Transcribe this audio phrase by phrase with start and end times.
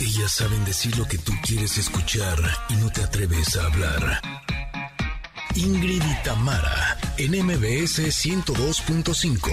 [0.00, 4.20] Ellas saben decir lo que tú quieres escuchar y no te atreves a hablar.
[5.54, 9.50] Ingrid y Tamara, en MBS 102.5.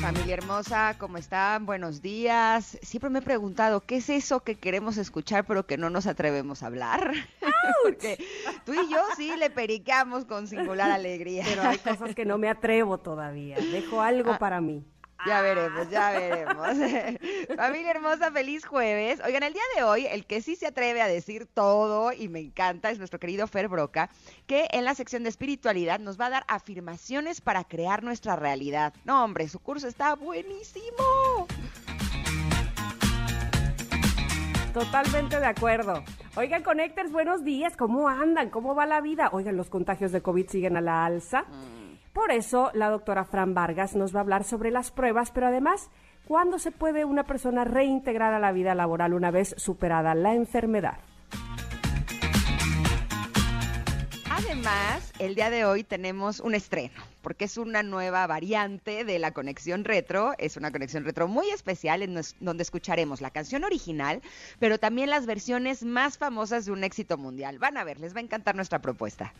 [0.00, 1.66] Familia hermosa, ¿cómo están?
[1.66, 2.78] Buenos días.
[2.80, 6.62] Siempre me he preguntado, ¿qué es eso que queremos escuchar pero que no nos atrevemos
[6.62, 7.12] a hablar?
[7.82, 8.24] Porque
[8.64, 11.42] tú y yo sí le pericamos con singular alegría.
[11.44, 13.56] Pero hay cosas que no me atrevo todavía.
[13.56, 14.38] Dejo algo Ah.
[14.38, 14.84] para mí.
[15.24, 16.66] Ya veremos, ya veremos.
[17.56, 19.20] Familia hermosa, feliz jueves.
[19.24, 22.40] Oigan, el día de hoy, el que sí se atreve a decir todo y me
[22.40, 24.10] encanta es nuestro querido Fer Broca,
[24.46, 28.92] que en la sección de espiritualidad nos va a dar afirmaciones para crear nuestra realidad.
[29.04, 31.46] No, hombre, su curso está buenísimo.
[34.72, 36.04] Totalmente de acuerdo.
[36.36, 37.74] Oigan, Connectors, buenos días.
[37.78, 38.50] ¿Cómo andan?
[38.50, 39.30] ¿Cómo va la vida?
[39.32, 41.46] Oigan, los contagios de COVID siguen a la alza.
[42.16, 45.90] Por eso, la doctora Fran Vargas nos va a hablar sobre las pruebas, pero además,
[46.26, 50.96] ¿cuándo se puede una persona reintegrar a la vida laboral una vez superada la enfermedad?
[54.30, 59.32] Además, el día de hoy tenemos un estreno, porque es una nueva variante de la
[59.32, 60.32] conexión retro.
[60.38, 64.22] Es una conexión retro muy especial en donde escucharemos la canción original,
[64.58, 67.58] pero también las versiones más famosas de un éxito mundial.
[67.58, 69.34] Van a ver, les va a encantar nuestra propuesta.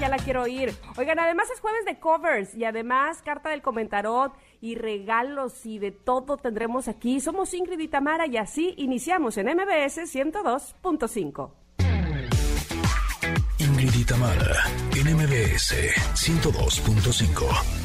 [0.00, 0.74] Ya la quiero oír.
[0.96, 5.92] Oigan, además es jueves de covers y además carta del comentarot y regalos y de
[5.92, 7.20] todo tendremos aquí.
[7.20, 11.50] Somos Ingrid y Tamara y así iniciamos en MBS 102.5.
[13.58, 15.74] Ingrid y Tamara, en MBS
[16.14, 17.83] 102.5.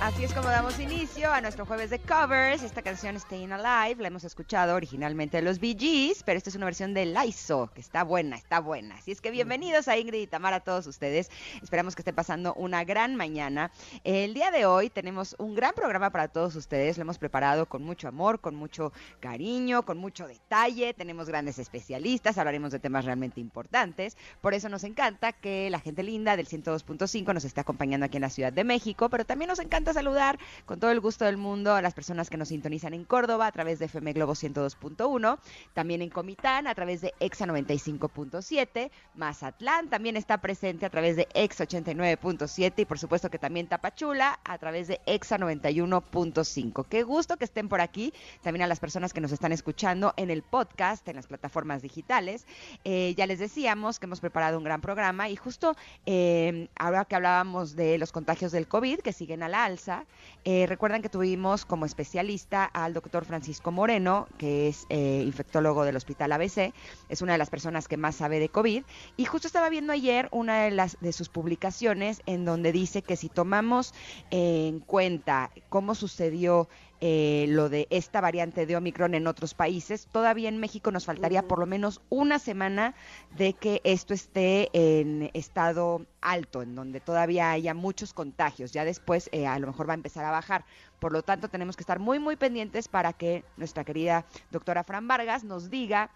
[0.00, 2.62] Así es como damos inicio a nuestro jueves de covers.
[2.62, 6.56] Esta canción Staying Alive la hemos escuchado originalmente de los Bee Gees, pero esta es
[6.56, 8.96] una versión de Laizo, que está buena, está buena.
[8.96, 11.30] Así es que bienvenidos a Ingrid y Tamara, todos ustedes.
[11.62, 13.70] Esperamos que estén pasando una gran mañana.
[14.02, 16.98] El día de hoy tenemos un gran programa para todos ustedes.
[16.98, 20.92] Lo hemos preparado con mucho amor, con mucho cariño, con mucho detalle.
[20.92, 24.18] Tenemos grandes especialistas, hablaremos de temas realmente importantes.
[24.42, 28.22] Por eso nos encanta que la gente linda del 102.5 nos esté acompañando aquí en
[28.22, 31.74] la Ciudad de México, pero también nos encanta saludar con todo el gusto del mundo
[31.74, 35.38] a las personas que nos sintonizan en Córdoba a través de FM Globo 102.1,
[35.72, 41.28] también en Comitán a través de EXA 95.7, Mazatlán también está presente a través de
[41.34, 46.86] EXA 89.7 y por supuesto que también Tapachula a través de EXA 91.5.
[46.88, 48.12] Qué gusto que estén por aquí,
[48.42, 52.46] también a las personas que nos están escuchando en el podcast, en las plataformas digitales.
[52.84, 57.16] Eh, ya les decíamos que hemos preparado un gran programa y justo eh, ahora que
[57.16, 60.06] hablábamos de los contagios del COVID que siguen a la alza,
[60.44, 65.96] eh, recuerdan que tuvimos como especialista al doctor Francisco Moreno, que es eh, infectólogo del
[65.96, 66.72] Hospital ABC,
[67.08, 68.84] es una de las personas que más sabe de COVID
[69.16, 73.16] y justo estaba viendo ayer una de las de sus publicaciones en donde dice que
[73.16, 73.94] si tomamos
[74.30, 76.68] en cuenta cómo sucedió
[77.06, 81.46] eh, lo de esta variante de Omicron en otros países, todavía en México nos faltaría
[81.46, 82.94] por lo menos una semana
[83.36, 88.72] de que esto esté en estado alto, en donde todavía haya muchos contagios.
[88.72, 90.64] Ya después eh, a lo mejor va a empezar a bajar.
[90.98, 95.06] Por lo tanto, tenemos que estar muy, muy pendientes para que nuestra querida doctora Fran
[95.06, 96.10] Vargas nos diga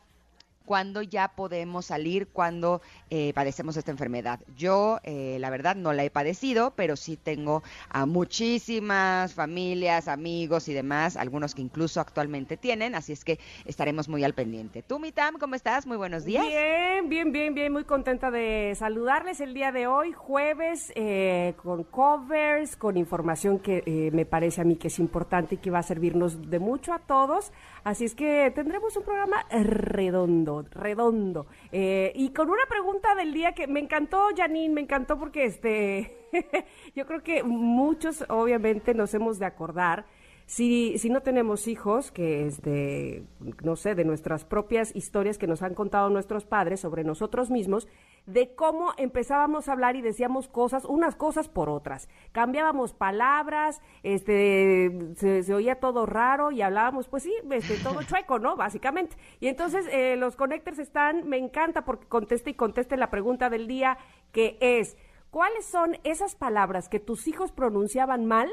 [0.69, 4.41] cuándo ya podemos salir cuando eh, padecemos esta enfermedad.
[4.55, 10.69] Yo, eh, la verdad, no la he padecido, pero sí tengo a muchísimas familias, amigos
[10.69, 14.83] y demás, algunos que incluso actualmente tienen, así es que estaremos muy al pendiente.
[14.83, 15.87] Tú, Mitam, ¿cómo estás?
[15.87, 16.47] Muy buenos días.
[16.47, 21.83] Bien, bien, bien, bien, muy contenta de saludarles el día de hoy, jueves, eh, con
[21.85, 25.79] covers, con información que eh, me parece a mí que es importante y que va
[25.79, 27.53] a servirnos de mucho a todos.
[27.85, 31.47] Así es que tendremos un programa redondo, redondo.
[31.73, 36.29] Eh, y con una pregunta del día que me encantó, Janine, me encantó porque este,
[36.95, 40.07] yo creo que muchos obviamente nos hemos de acordar
[40.49, 43.23] si, si no tenemos hijos, que es de,
[43.63, 47.87] no sé, de nuestras propias historias que nos han contado nuestros padres sobre nosotros mismos,
[48.25, 52.09] de cómo empezábamos a hablar y decíamos cosas, unas cosas por otras.
[52.33, 58.57] Cambiábamos palabras, este, se, oía todo raro y hablábamos, pues sí, este, todo chueco, ¿no?
[58.57, 59.19] Básicamente.
[59.41, 63.69] Y entonces eh, los connectors están, me encanta porque conteste y conteste la pregunta del
[63.69, 63.99] día,
[64.33, 64.97] que es,
[65.31, 68.49] ¿cuáles son esas palabras que tus hijos pronunciaban mal?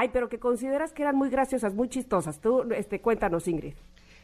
[0.00, 2.38] Ay, pero que consideras que eran muy graciosas, muy chistosas.
[2.38, 3.74] Tú, este, cuéntanos, Ingrid.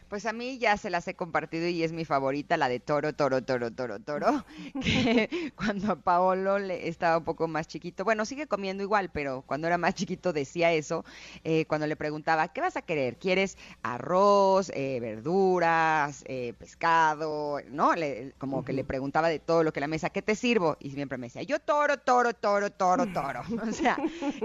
[0.09, 3.15] Pues a mí ya se las he compartido y es mi favorita, la de Toro,
[3.15, 4.45] Toro, Toro, Toro, Toro,
[4.83, 9.43] que cuando a Paolo le estaba un poco más chiquito, bueno, sigue comiendo igual, pero
[9.43, 11.05] cuando era más chiquito decía eso,
[11.43, 13.17] eh, cuando le preguntaba, ¿qué vas a querer?
[13.17, 17.59] ¿Quieres arroz, eh, verduras, eh, pescado?
[17.71, 17.95] ¿No?
[17.95, 20.77] Le- como que le preguntaba de todo lo que la mesa, ¿qué te sirvo?
[20.81, 23.41] Y siempre me decía, yo toro, toro, toro, toro, toro.
[23.69, 23.97] O sea,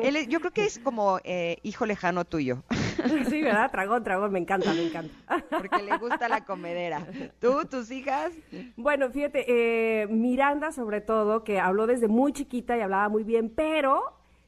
[0.02, 2.64] él yo creo que es como eh, hijo lejano tuyo.
[3.30, 3.72] Sí, ¿verdad?
[3.72, 5.14] Dragón, dragón, me encanta, me encanta.
[5.50, 7.06] Porque le gusta la comedera.
[7.40, 8.32] ¿Tú, tus hijas?
[8.76, 13.50] Bueno, fíjate, eh, Miranda sobre todo, que habló desde muy chiquita y hablaba muy bien,
[13.50, 14.04] pero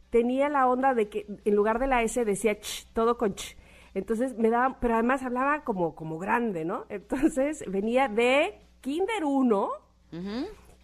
[0.09, 3.57] tenía la onda de que en lugar de la S decía ch, todo con ch.
[3.93, 6.85] Entonces me daba, pero además hablaba como, como grande, ¿no?
[6.89, 9.69] Entonces venía de Kinder 1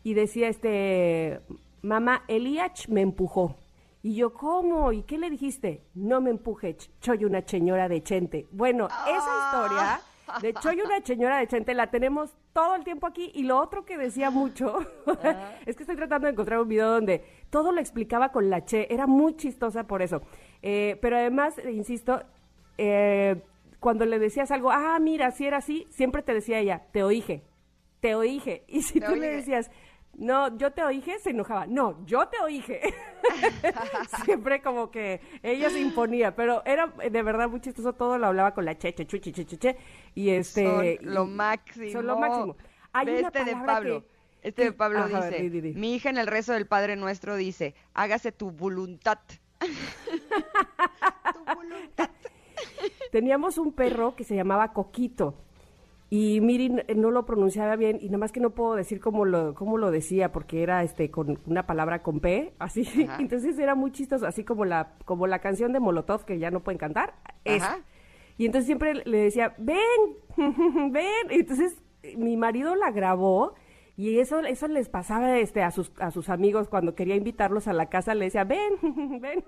[0.03, 1.41] y decía este,
[1.81, 3.55] mamá, Eliach me empujó.
[4.07, 4.93] Y yo, ¿cómo?
[4.93, 5.83] ¿Y qué le dijiste?
[5.93, 8.47] No me empuje, ch- soy una señora de Chente.
[8.51, 9.99] Bueno, esa historia
[10.41, 13.31] de Choy una señora de Chente la tenemos todo el tiempo aquí.
[13.35, 14.79] Y lo otro que decía mucho
[15.65, 18.87] es que estoy tratando de encontrar un video donde todo lo explicaba con la che.
[18.89, 20.21] Era muy chistosa por eso.
[20.61, 22.21] Eh, pero además, insisto,
[22.77, 23.41] eh,
[23.81, 27.43] cuando le decías algo, ah, mira, si era así, siempre te decía ella, te oíje,
[27.99, 28.63] te oíje.
[28.69, 29.69] Y si Te tú le decías,
[30.17, 31.65] no, yo te oíje, se enojaba.
[31.67, 32.81] No, yo te oíje.
[34.25, 37.93] Siempre como que ella se imponía, pero era de verdad muy chistoso.
[37.93, 39.77] Todo lo hablaba con la che, che, chu, che, che, che, che,
[40.15, 40.99] y este.
[41.01, 41.91] Son lo máximo.
[41.91, 42.55] Son lo máximo.
[42.93, 44.01] Hay una este de Pablo.
[44.01, 45.73] que- Este de Pablo Ajá, dice, di, di, di.
[45.73, 49.19] mi hija en el rezo del Padre Nuestro dice, hágase tu voluntad.
[49.59, 52.09] tu voluntad.
[53.11, 55.43] Teníamos un perro que se llamaba Coquito.
[56.09, 59.25] Y Miri n- no lo pronunciaba bien, y nada más que no puedo decir cómo
[59.25, 62.83] lo, cómo lo decía, porque era este con una palabra con P, así.
[63.09, 63.17] Ajá.
[63.19, 66.61] Entonces era muy chistoso, así como la, como la canción de Molotov que ya no
[66.61, 67.15] pueden cantar.
[67.43, 67.73] esa.
[67.73, 67.79] Ajá.
[68.37, 69.77] Y entonces siempre le decía, ven,
[70.93, 71.31] ven.
[71.31, 73.53] Y entonces eh, mi marido la grabó
[73.97, 77.73] y eso, eso les pasaba este, a, sus, a sus amigos cuando quería invitarlos a
[77.73, 78.73] la casa, le decía, ven,
[79.19, 79.43] ven.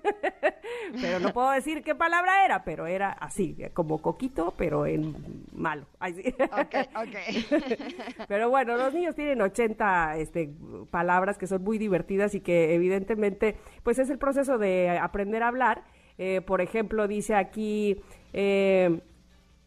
[1.00, 5.86] pero no puedo decir qué palabra era, pero era así, como coquito, pero en malo.
[6.00, 6.34] Ay, sí.
[6.40, 8.26] Ok, ok.
[8.26, 10.52] Pero bueno, los niños tienen 80 este,
[10.90, 13.54] palabras que son muy divertidas y que evidentemente,
[13.84, 15.84] pues es el proceso de aprender a hablar.
[16.18, 18.02] Eh, por ejemplo, dice aquí
[18.32, 19.00] eh,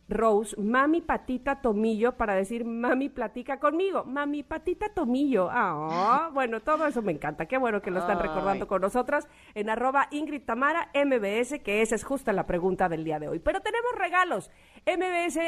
[0.10, 4.04] Rose, mami patita tomillo para decir mami platica conmigo.
[4.04, 5.48] Mami patita tomillo.
[5.52, 7.46] Ah, bueno, todo eso me encanta.
[7.46, 8.28] Qué bueno que lo están Ay.
[8.28, 13.04] recordando con nosotras en arroba Ingrid Tamara MBS, que esa es justa la pregunta del
[13.04, 13.40] día de hoy.
[13.40, 14.52] Pero tenemos regalos.
[14.86, 15.40] MBS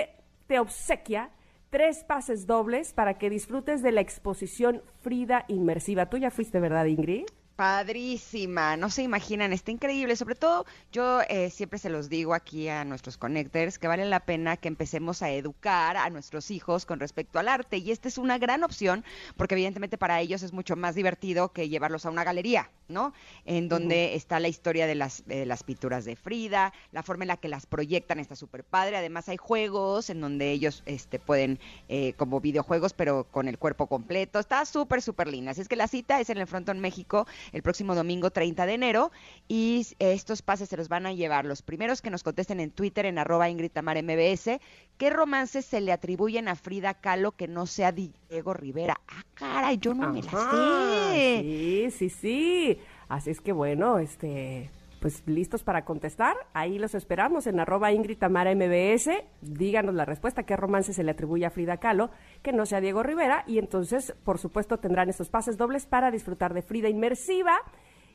[0.48, 1.32] te obsequia
[1.70, 6.06] tres pases dobles para que disfrutes de la exposición Frida Inmersiva.
[6.06, 7.26] Tú ya fuiste, ¿verdad, Ingrid?
[7.56, 10.18] Padrísima, no se imaginan, está increíble.
[10.18, 14.20] Sobre todo, yo eh, siempre se los digo aquí a nuestros connectors que vale la
[14.20, 17.78] pena que empecemos a educar a nuestros hijos con respecto al arte.
[17.78, 19.06] Y esta es una gran opción
[19.38, 23.14] porque, evidentemente, para ellos es mucho más divertido que llevarlos a una galería, ¿no?
[23.46, 27.30] En donde está la historia de las, de las pinturas de Frida, la forma en
[27.30, 28.98] la que las proyectan está súper padre.
[28.98, 33.88] Además, hay juegos en donde ellos este, pueden, eh, como videojuegos, pero con el cuerpo
[33.88, 34.40] completo.
[34.40, 35.52] Está súper, súper linda.
[35.52, 38.74] Así es que la cita es en el Frontón México el próximo domingo 30 de
[38.74, 39.12] enero
[39.48, 43.06] y estos pases se los van a llevar los primeros que nos contesten en Twitter
[43.06, 44.60] en arroba Ingrid MBS.
[44.98, 49.00] ¿Qué romances se le atribuyen a Frida Kahlo que no sea Diego Rivera?
[49.08, 51.40] Ah, caray, yo no me la Ajá, sé.
[51.42, 52.80] Sí, sí, sí.
[53.08, 54.70] Así es que bueno, este,
[55.06, 56.36] pues listos para contestar.
[56.54, 59.12] Ahí los esperamos en arroba Ingrid MBS.
[59.40, 62.10] Díganos la respuesta, qué romance se le atribuye a Frida Kahlo,
[62.42, 63.44] que no sea Diego Rivera.
[63.46, 67.54] Y entonces, por supuesto, tendrán estos pases dobles para disfrutar de Frida Inmersiva.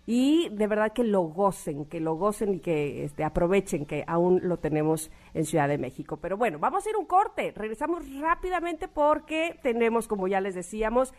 [0.05, 4.41] Y de verdad que lo gocen, que lo gocen y que este, aprovechen que aún
[4.43, 6.17] lo tenemos en Ciudad de México.
[6.17, 7.53] Pero bueno, vamos a ir un corte.
[7.55, 11.15] Regresamos rápidamente porque tenemos, como ya les decíamos,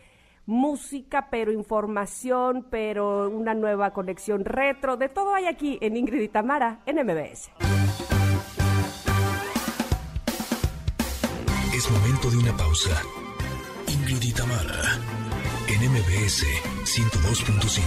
[0.46, 4.96] música, pero información, pero una nueva conexión retro.
[4.96, 7.50] De todo hay aquí en Ingrid y Tamara en MBS.
[11.74, 13.02] Es momento de una pausa.
[13.88, 15.00] Ingrid y Tamara,
[15.68, 16.46] en MBS
[16.84, 17.82] 102.5.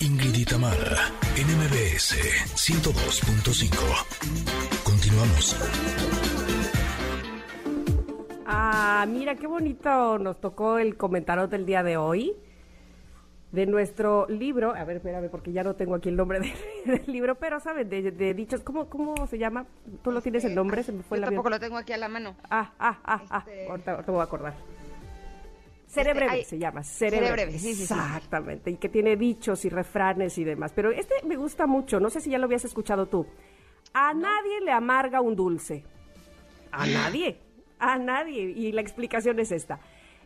[0.00, 2.14] Ingrid y Tamara, en MBS
[2.54, 3.76] 102.5.
[4.84, 5.56] Continuamos.
[8.50, 12.34] Ah, mira qué bonito nos tocó el comentario del día de hoy
[13.52, 14.74] de nuestro libro.
[14.74, 16.40] A ver, espérame, porque ya no tengo aquí el nombre
[16.86, 19.66] del, del libro, pero saben, de, de dichos, ¿cómo, ¿cómo se llama?
[20.02, 20.82] ¿Tú lo tienes el nombre?
[20.82, 21.36] Se me fue Yo el avión.
[21.36, 22.36] tampoco lo tengo aquí a la mano.
[22.48, 24.54] Ah, ah, ah, ah, Este- ahorita, ahorita me voy a acordar.
[25.86, 27.58] Cerebreve se llama, cerebreve.
[27.58, 30.72] sí, sí, Exactamente, y que tiene dichos y refranes y demás.
[30.74, 33.26] Pero este me gusta mucho, no sé si ya lo habías escuchado tú.
[33.94, 35.84] A nadie le amarga un dulce.
[36.72, 37.40] A nadie,
[37.78, 38.42] a nadie.
[38.50, 39.80] Y la explicación es esta.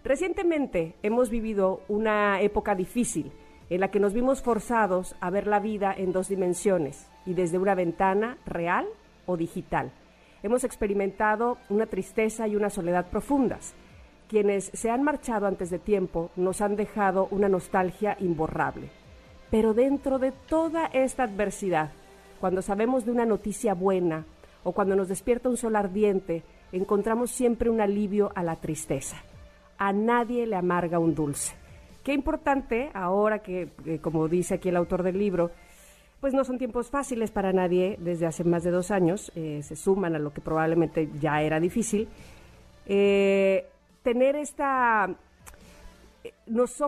[0.05, 3.33] Recientemente hemos vivido una época difícil
[3.71, 7.59] en la que nos vimos forzados a ver la vida en dos dimensiones y desde
[7.59, 8.87] una ventana real
[9.27, 9.93] o digital.
[10.43, 13.75] Hemos experimentado una tristeza y una soledad profundas
[14.33, 18.89] quienes se han marchado antes de tiempo nos han dejado una nostalgia imborrable.
[19.51, 21.91] Pero dentro de toda esta adversidad,
[22.41, 24.25] cuando sabemos de una noticia buena
[24.65, 29.17] o cuando nos despierta un sol ardiente, encontramos siempre un alivio a la tristeza.
[29.79, 31.55] A nadie le amarga un dulce.
[32.03, 33.69] Qué importante ahora que,
[34.01, 35.51] como dice aquí el autor del libro,
[36.21, 39.77] pues no son tiempos fáciles para nadie desde hace más de dos años, eh, se
[39.77, 42.09] suman a lo que probablemente ya era difícil.
[42.87, 43.67] Eh,
[44.03, 45.17] tener esta
[46.47, 46.81] los,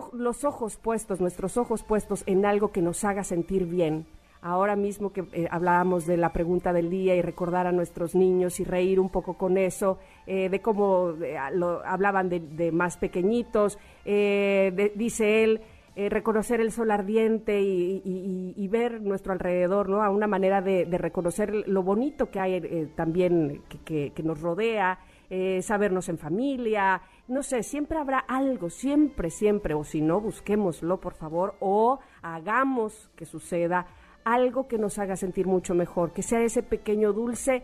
[0.43, 4.05] ojos puestos, nuestros ojos puestos en algo que nos haga sentir bien.
[4.41, 8.59] Ahora mismo que eh, hablábamos de la pregunta del día y recordar a nuestros niños
[8.59, 13.79] y reír un poco con eso, eh, de cómo eh, lo, hablaban de, más pequeñitos,
[14.05, 15.61] dice él,
[15.95, 20.03] reconocer el sol ardiente y, ver nuestro alrededor, ¿no?
[20.03, 24.99] A una manera de, reconocer lo bonito que hay también que, que nos rodea
[25.61, 31.15] sabernos en familia, no sé, siempre habrá algo, siempre, siempre, o si no, busquémoslo, por
[31.15, 33.87] favor, o hagamos que suceda
[34.25, 37.63] algo que nos haga sentir mucho mejor, que sea ese pequeño dulce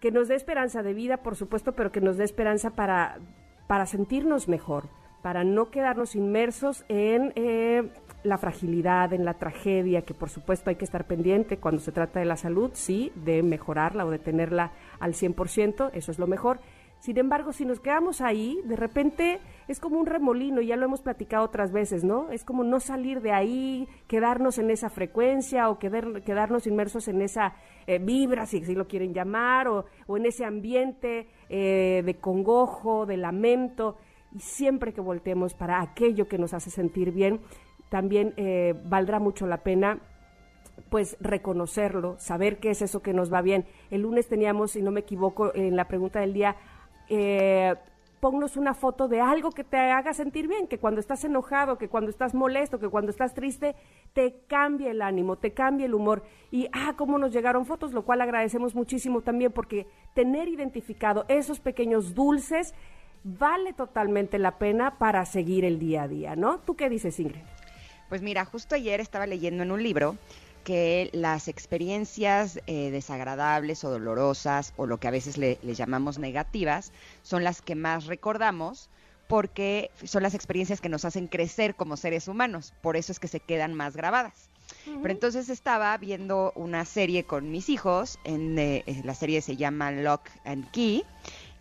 [0.00, 3.18] que nos dé esperanza de vida, por supuesto, pero que nos dé esperanza para,
[3.66, 4.88] para sentirnos mejor,
[5.22, 7.90] para no quedarnos inmersos en eh,
[8.24, 12.18] la fragilidad, en la tragedia, que por supuesto hay que estar pendiente cuando se trata
[12.18, 16.60] de la salud, sí, de mejorarla o de tenerla al 100%, eso es lo mejor.
[17.00, 21.00] Sin embargo, si nos quedamos ahí, de repente es como un remolino, ya lo hemos
[21.00, 22.30] platicado otras veces, ¿no?
[22.30, 27.54] Es como no salir de ahí, quedarnos en esa frecuencia o quedarnos inmersos en esa
[27.86, 33.96] eh, vibra, si lo quieren llamar, o, en ese ambiente eh, de congojo, de lamento.
[34.32, 37.40] Y siempre que voltemos para aquello que nos hace sentir bien,
[37.88, 40.00] también eh, valdrá mucho la pena
[40.88, 43.66] pues reconocerlo, saber qué es eso que nos va bien.
[43.90, 46.56] El lunes teníamos, si no me equivoco, en la pregunta del día,
[47.10, 47.74] eh,
[48.20, 51.88] ponnos una foto de algo que te haga sentir bien, que cuando estás enojado, que
[51.88, 53.74] cuando estás molesto, que cuando estás triste,
[54.12, 56.22] te cambie el ánimo, te cambie el humor.
[56.50, 61.60] Y, ah, cómo nos llegaron fotos, lo cual agradecemos muchísimo también, porque tener identificado esos
[61.60, 62.74] pequeños dulces
[63.24, 66.58] vale totalmente la pena para seguir el día a día, ¿no?
[66.60, 67.42] ¿Tú qué dices, Ingrid?
[68.08, 70.16] Pues mira, justo ayer estaba leyendo en un libro
[70.64, 76.92] que las experiencias eh, desagradables o dolorosas o lo que a veces le, llamamos negativas
[77.22, 78.88] son las que más recordamos
[79.26, 83.28] porque son las experiencias que nos hacen crecer como seres humanos, por eso es que
[83.28, 84.48] se quedan más grabadas.
[84.84, 89.90] Pero entonces estaba viendo una serie con mis hijos, en, eh, la serie se llama
[89.90, 91.04] Lock and Key,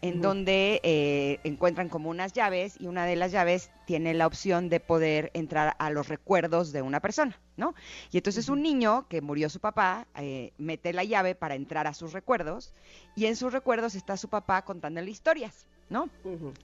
[0.01, 4.69] en donde eh, encuentran como unas llaves y una de las llaves tiene la opción
[4.69, 7.75] de poder entrar a los recuerdos de una persona, ¿no?
[8.11, 11.93] Y entonces un niño que murió su papá eh, mete la llave para entrar a
[11.93, 12.73] sus recuerdos
[13.15, 15.67] y en sus recuerdos está su papá contándole historias.
[15.89, 16.09] ¿No?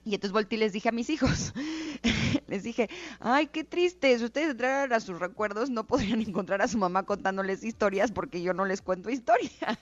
[0.04, 1.52] Y entonces volteé y les dije a mis hijos,
[2.46, 2.88] les dije,
[3.20, 7.04] ay, qué triste, si ustedes entraran a sus recuerdos no podrían encontrar a su mamá
[7.04, 9.78] contándoles historias porque yo no les cuento historias,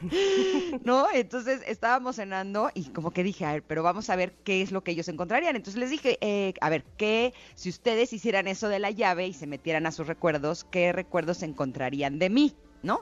[0.84, 1.06] ¿no?
[1.12, 4.72] Entonces estábamos cenando y como que dije, a ver, pero vamos a ver qué es
[4.72, 5.56] lo que ellos encontrarían.
[5.56, 9.32] Entonces les dije, eh, a ver, ¿qué, si ustedes hicieran eso de la llave y
[9.32, 13.00] se metieran a sus recuerdos, qué recuerdos encontrarían de mí, ¿no?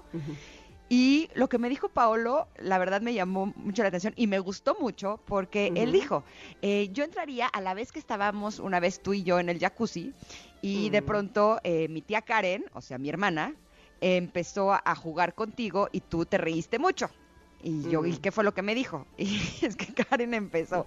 [0.89, 4.39] Y lo que me dijo Paolo, la verdad me llamó mucho la atención y me
[4.39, 6.25] gustó mucho porque él dijo,
[6.61, 9.59] eh, yo entraría a la vez que estábamos una vez tú y yo en el
[9.59, 10.13] jacuzzi
[10.61, 13.55] y de pronto eh, mi tía Karen, o sea, mi hermana,
[14.01, 17.09] empezó a jugar contigo y tú te reíste mucho.
[17.65, 19.07] Y yo, ¿y qué fue lo que me dijo?
[19.17, 20.87] Y es que Karen empezó,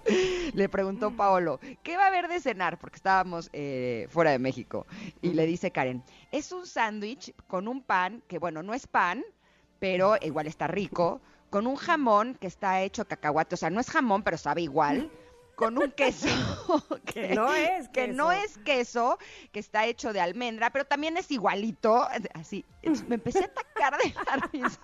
[0.54, 2.78] le preguntó Paolo, ¿qué va a haber de cenar?
[2.78, 4.86] Porque estábamos eh, fuera de México.
[5.20, 9.24] Y le dice Karen, es un sándwich con un pan, que bueno, no es pan,
[9.78, 11.20] pero igual está rico,
[11.50, 15.10] con un jamón que está hecho cacahuate, o sea, no es jamón, pero sabe igual
[15.58, 16.28] con un queso
[17.04, 19.18] que, no es que no es queso,
[19.50, 22.64] que está hecho de almendra, pero también es igualito, así.
[23.08, 24.80] me empecé a atacar de la risa.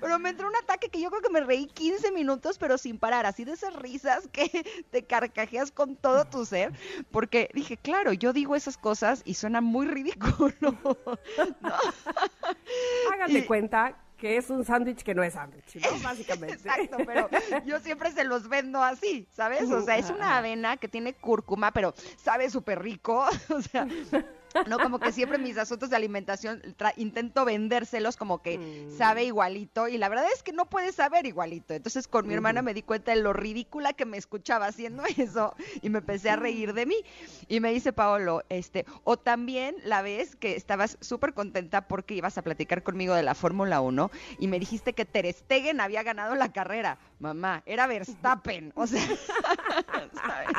[0.00, 2.98] pero me entró un ataque que yo creo que me reí 15 minutos, pero sin
[2.98, 4.48] parar, así de esas risas que
[4.90, 6.72] te carcajeas con todo tu ser,
[7.12, 10.52] porque dije, claro, yo digo esas cosas y suena muy ridículo.
[13.12, 15.88] Háganme cuenta que es un sándwich que no es sándwich, ¿no?
[16.02, 16.56] Básicamente.
[16.56, 17.30] Exacto, pero
[17.64, 19.62] yo siempre se los vendo así, ¿sabes?
[19.70, 23.24] O sea, es una avena que tiene cúrcuma, pero sabe súper rico.
[23.48, 23.86] O sea,
[24.66, 26.62] no como que siempre mis asuntos de alimentación
[26.96, 28.96] intento vendérselos como que mm.
[28.96, 31.74] sabe igualito y la verdad es que no puede saber igualito.
[31.74, 35.54] Entonces con mi hermana me di cuenta de lo ridícula que me escuchaba haciendo eso
[35.82, 36.96] y me empecé a reír de mí.
[37.48, 42.38] Y me dice Paolo, este, o también la vez que estabas súper contenta porque ibas
[42.38, 46.34] a platicar conmigo de la Fórmula 1 y me dijiste que Ter Stegen había ganado
[46.34, 46.98] la carrera.
[47.18, 49.00] Mamá, era Verstappen, o sea,
[50.14, 50.52] ¿sabes?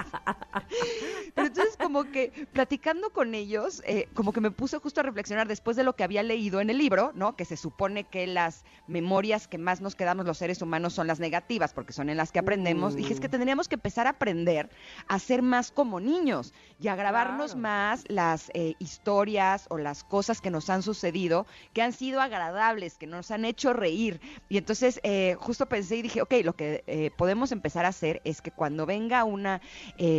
[1.34, 5.48] Pero entonces como que platicando con ellos eh, como que me puse justo a reflexionar
[5.48, 7.36] después de lo que había leído en el libro, ¿no?
[7.36, 11.20] Que se supone que las memorias que más nos quedamos los seres humanos son las
[11.20, 12.96] negativas, porque son en las que aprendemos.
[12.96, 13.32] Dije, es que mm.
[13.32, 14.70] tendríamos que empezar a aprender
[15.08, 20.42] a ser más como niños y a grabarnos más las eh, historias o las cosas
[20.42, 24.20] que nos han sucedido, que han sido agradables, que nos han hecho reír.
[24.50, 28.42] Y entonces eh, justo pensé y dije, ok, lo que podemos empezar a hacer es
[28.42, 29.62] que cuando venga una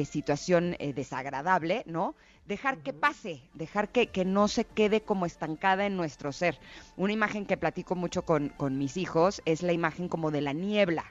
[0.05, 2.15] situación desagradable, ¿no?
[2.51, 6.59] dejar que pase, dejar que, que, no se quede como estancada en nuestro ser.
[6.97, 10.53] Una imagen que platico mucho con, con mis hijos es la imagen como de la
[10.53, 11.05] niebla.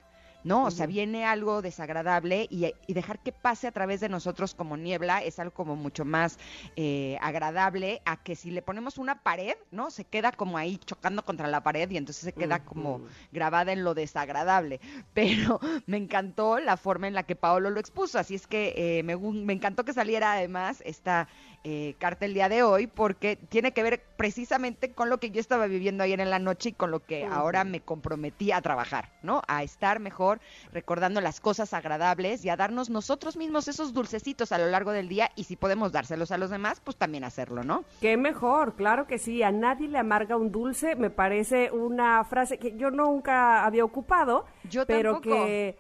[0.44, 0.66] ¿No?
[0.66, 5.24] O sea, viene algo desagradable y, dejar que pase a través de nosotros como niebla
[5.24, 6.38] es algo como mucho más
[6.76, 9.92] eh, agradable a que si le ponemos una pared, ¿no?
[9.92, 13.84] Se queda como ahí chocando contra la pared y entonces se queda como grabada en
[13.84, 14.80] lo desagradable.
[15.14, 19.04] Pero me encantó la forma en la que Paolo lo expuso, así es que eh,
[19.04, 21.28] me, me encantó que saliera además esta
[21.64, 25.42] eh, carta el día de hoy porque tiene que ver precisamente con lo que yo
[25.42, 29.10] estaba viviendo ayer en la noche y con lo que ahora me comprometí a trabajar,
[29.24, 29.42] ¿no?
[29.48, 30.40] A estar mejor
[30.72, 35.10] recordando las cosas agradables y a darnos nosotros mismos esos dulcecitos a lo largo del
[35.10, 37.84] día y si podemos dárselos a los demás, pues también hacerlo, ¿no?
[38.00, 42.58] Qué mejor, claro que sí, a nadie le amarga un dulce, me parece una frase
[42.58, 45.78] que yo nunca había ocupado, yo pero que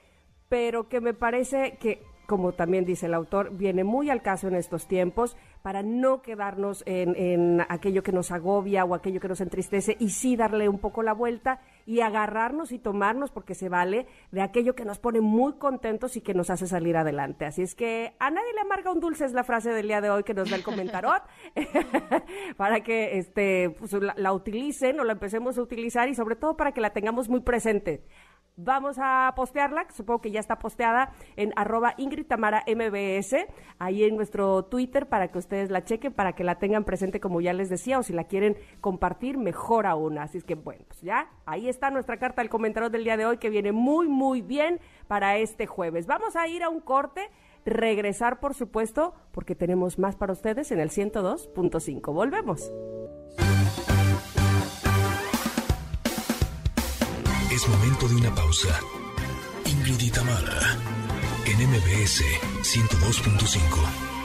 [0.50, 4.54] pero que me parece que como también dice el autor, viene muy al caso en
[4.54, 9.98] estos tiempos para no quedarnos en, aquello que nos agobia o aquello que nos entristece
[10.00, 14.42] y sí darle un poco la vuelta y agarrarnos y tomarnos, porque se vale, de
[14.42, 17.46] aquello que nos pone muy contentos y que nos hace salir adelante.
[17.46, 20.10] Así es que a nadie le amarga un dulce es la frase del día de
[20.10, 21.24] hoy que nos da el comentarot
[22.58, 26.72] para que este, pues, la, utilicen o la empecemos a utilizar y sobre todo para
[26.72, 28.04] que la tengamos muy presente.
[28.62, 34.66] Vamos a postearla, supongo que ya está posteada en arroba Ingrid MBS, ahí en nuestro
[34.66, 38.00] Twitter para que ustedes la chequen, para que la tengan presente como ya les decía,
[38.00, 40.18] o si la quieren compartir, mejor aún.
[40.18, 43.26] Así es que bueno, pues ya, ahí está nuestra carta del comentario del día de
[43.26, 46.06] hoy que viene muy, muy bien para este jueves.
[46.06, 47.30] Vamos a ir a un corte,
[47.65, 52.13] regresar por supuesto, porque tenemos más para ustedes en el 102.5.
[52.13, 52.72] Volvemos.
[57.52, 58.80] Es momento de una pausa.
[59.65, 60.12] Ingrid
[61.46, 62.24] en MBS
[62.62, 64.18] 102.5.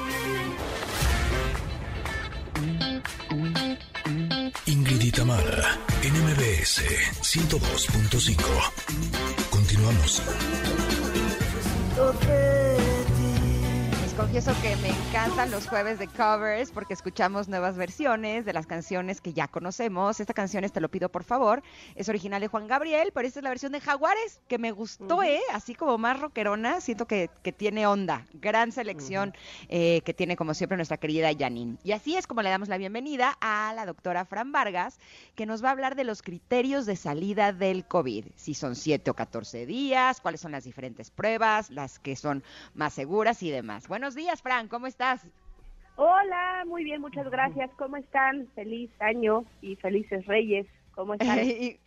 [5.04, 6.82] y Tamara, en MBS
[7.20, 8.36] 102.5.
[9.50, 10.22] Continuamos
[14.16, 19.20] confieso que me encantan los jueves de covers porque escuchamos nuevas versiones de las canciones
[19.20, 20.20] que ya conocemos.
[20.20, 21.62] Esta canción es Te lo pido por favor.
[21.96, 25.22] Es original de Juan Gabriel, pero esta es la versión de Jaguares que me gustó,
[25.24, 25.40] ¿eh?
[25.52, 28.24] Así como más rockerona, siento que, tiene onda.
[28.34, 29.34] Gran selección
[29.68, 31.78] eh, que tiene como siempre nuestra querida Janine.
[31.82, 34.98] Y así es como le damos la bienvenida a la doctora Fran Vargas,
[35.34, 38.26] que nos va a hablar de los criterios de salida del COVID.
[38.36, 42.94] Si son 7 o 14 días, cuáles son las diferentes pruebas, las que son más
[42.94, 43.88] seguras y demás.
[43.88, 45.26] Bueno, buenos días, Fran, ¿cómo estás?
[45.96, 47.70] Hola, muy bien, muchas gracias.
[47.78, 48.46] ¿Cómo están?
[48.54, 50.66] Feliz año y felices reyes.
[50.94, 51.38] ¿Cómo están?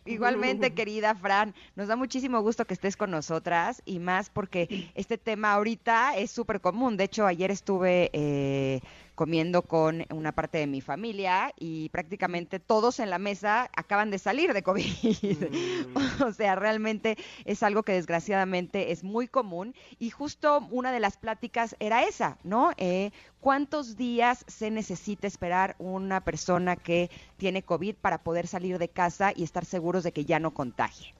[0.04, 5.16] Igualmente, querida Fran, nos da muchísimo gusto que estés con nosotras y más porque este
[5.16, 6.96] tema ahorita es súper común.
[6.96, 8.80] De hecho, ayer estuve eh,
[9.18, 14.18] comiendo con una parte de mi familia y prácticamente todos en la mesa acaban de
[14.20, 14.86] salir de COVID.
[15.22, 16.22] Mm.
[16.22, 21.16] o sea, realmente es algo que desgraciadamente es muy común y justo una de las
[21.16, 22.70] pláticas era esa, ¿no?
[22.76, 28.88] Eh, ¿Cuántos días se necesita esperar una persona que tiene COVID para poder salir de
[28.88, 31.12] casa y estar seguros de que ya no contagie?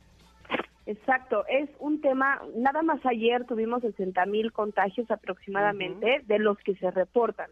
[0.87, 6.77] Exacto, es un tema, nada más ayer tuvimos 60 mil contagios aproximadamente de los que
[6.77, 7.51] se reportan.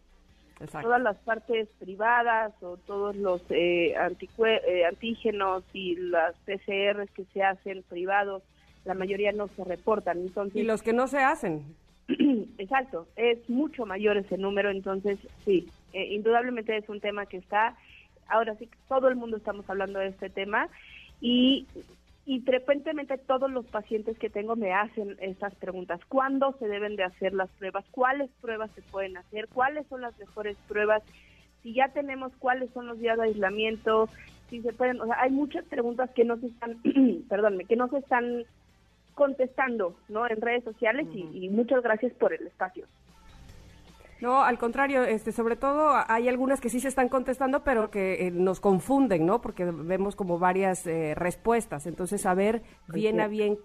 [0.58, 7.42] Todas las partes privadas o todos los eh, eh, antígenos y las PCRs que se
[7.42, 8.42] hacen privados,
[8.86, 10.18] la mayoría no se reportan.
[10.18, 11.62] Entonces, y los que no se hacen.
[12.58, 17.76] Exacto, es mucho mayor ese número, entonces sí, eh, indudablemente es un tema que está,
[18.28, 20.68] ahora sí, todo el mundo estamos hablando de este tema
[21.20, 21.66] y,
[22.26, 26.00] y frecuentemente todos los pacientes que tengo me hacen estas preguntas.
[26.08, 27.84] ¿Cuándo se deben de hacer las pruebas?
[27.92, 29.46] ¿Cuáles pruebas se pueden hacer?
[29.48, 31.04] ¿Cuáles son las mejores pruebas?
[31.62, 34.08] Si ya tenemos cuáles son los días de aislamiento,
[34.50, 36.78] si se pueden, o sea, hay muchas preguntas que no se están,
[37.28, 38.44] perdónme, que no se están
[39.14, 40.28] contestando, ¿no?
[40.28, 42.86] En redes sociales y muchas gracias por el espacio.
[44.20, 48.26] No, al contrario, este, sobre todo hay algunas que sí se están contestando, pero que
[48.26, 49.42] eh, nos confunden, ¿no?
[49.42, 51.86] Porque vemos como varias eh, respuestas.
[51.86, 53.58] Entonces, saber bien a bien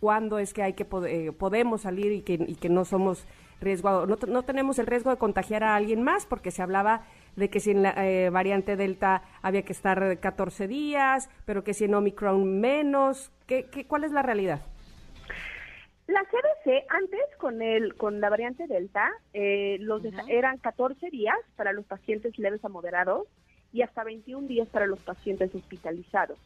[0.00, 3.26] cuándo es que hay que eh, podemos salir y que, y que no somos
[3.60, 7.02] riesgo, no, no, tenemos el riesgo de contagiar a alguien más, porque se hablaba
[7.34, 7.94] de que si en la
[8.30, 13.32] variante Delta había que estar 14 días, pero que si en Omicron menos.
[13.46, 14.62] ¿Qué, qué, ¿Cuál es la realidad?
[16.06, 21.72] La CDC antes con el con la variante Delta eh, los eran 14 días para
[21.72, 23.26] los pacientes leves a moderados
[23.72, 26.38] y hasta 21 días para los pacientes hospitalizados.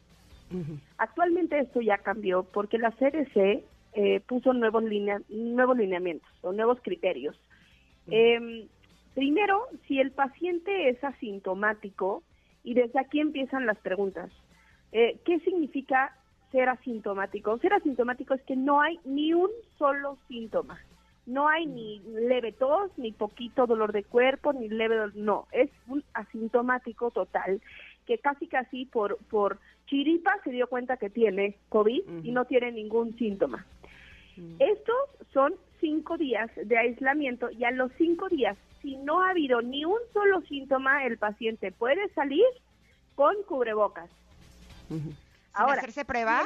[0.98, 4.82] Actualmente esto ya cambió porque la CDC eh, puso nuevos
[5.28, 7.38] nuevos lineamientos o nuevos criterios.
[8.08, 8.66] Em,
[9.14, 12.24] primero, si el paciente es asintomático
[12.64, 14.30] y desde aquí empiezan las preguntas.
[14.92, 16.16] Eh, ¿Qué significa
[16.52, 17.58] ser asintomático.
[17.58, 20.78] Ser asintomático es que no hay ni un solo síntoma.
[21.26, 25.70] No hay ni leve tos, ni poquito dolor de cuerpo, ni leve dolor, no, es
[25.86, 27.60] un asintomático total
[28.06, 32.72] que casi casi por por chiripa se dio cuenta que tiene COVID y no tiene
[32.72, 33.64] ningún síntoma.
[34.58, 34.96] Estos
[35.32, 39.84] son cinco días de aislamiento y a los cinco días, si no ha habido ni
[39.84, 42.46] un solo síntoma, el paciente puede salir
[43.14, 44.10] con cubrebocas.
[45.52, 46.44] Ahora, hacerse prueba?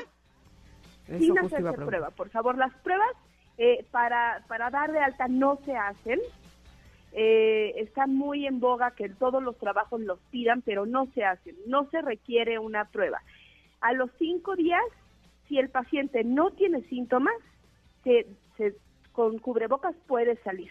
[1.07, 2.11] Sin hacerse prueba.
[2.11, 3.11] Por favor, las pruebas
[3.59, 6.21] eh, para, para dar de alta no se hacen.
[7.13, 11.57] Eh, está muy en boga que todos los trabajos los pidan, pero no se hacen.
[11.67, 13.23] No se requiere una prueba.
[13.81, 14.83] A los cinco días,
[15.49, 17.35] si el paciente no tiene síntomas,
[18.03, 18.27] se,
[19.13, 20.71] con cubrebocas puede salir.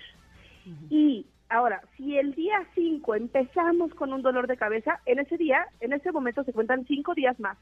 [0.89, 5.67] Y ahora, si el día 5 empezamos con un dolor de cabeza, en ese día,
[5.79, 7.57] en ese momento se cuentan cinco días más.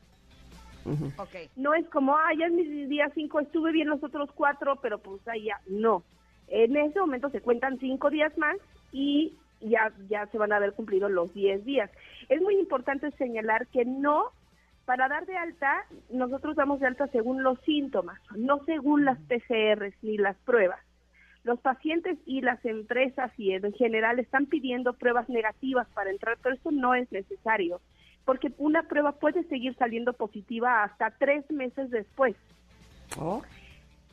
[1.55, 4.99] No es como, ah, ya en mi día cinco estuve bien los otros cuatro, pero
[4.99, 6.03] pues ahí ya, no.
[6.47, 8.57] En ese momento se cuentan cinco días más
[8.91, 11.89] y ya, ya se van a haber cumplido los diez días.
[12.29, 14.31] Es muy importante señalar que no,
[14.85, 19.93] para dar de alta, nosotros damos de alta según los síntomas, no según las PCRs
[20.01, 20.79] ni las pruebas.
[21.43, 26.55] Los pacientes y las empresas y en general están pidiendo pruebas negativas para entrar, pero
[26.55, 27.81] eso no es necesario
[28.25, 32.35] porque una prueba puede seguir saliendo positiva hasta tres meses después.
[33.17, 33.41] Oh.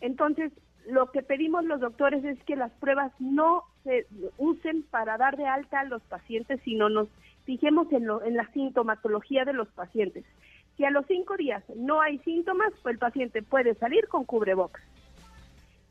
[0.00, 0.52] Entonces,
[0.86, 4.06] lo que pedimos los doctores es que las pruebas no se
[4.38, 7.08] usen para dar de alta a los pacientes, sino nos
[7.44, 10.24] fijemos en, en la sintomatología de los pacientes.
[10.76, 14.82] Si a los cinco días no hay síntomas, pues el paciente puede salir con cubrebocas.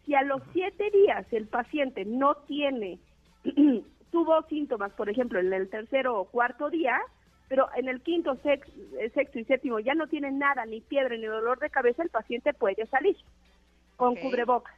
[0.05, 2.97] Si a los siete días el paciente no tiene,
[4.11, 6.97] tuvo síntomas, por ejemplo, en el tercero o cuarto día,
[7.47, 11.25] pero en el quinto, eh, sexto y séptimo ya no tiene nada, ni piedra, ni
[11.25, 13.15] dolor de cabeza, el paciente puede salir
[13.95, 14.75] con cubrebocas.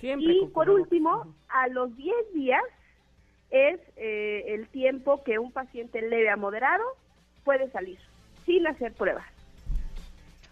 [0.00, 2.62] y por último, a los 10 días
[3.50, 6.84] es eh, el tiempo que un paciente leve a moderado
[7.44, 7.98] puede salir
[8.44, 9.24] sin hacer pruebas.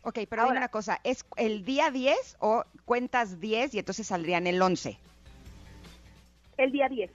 [0.03, 4.47] Ok, pero dime una cosa, ¿es el día 10 o cuentas 10 y entonces saldrían
[4.47, 4.97] el 11?
[6.59, 7.11] El día 10.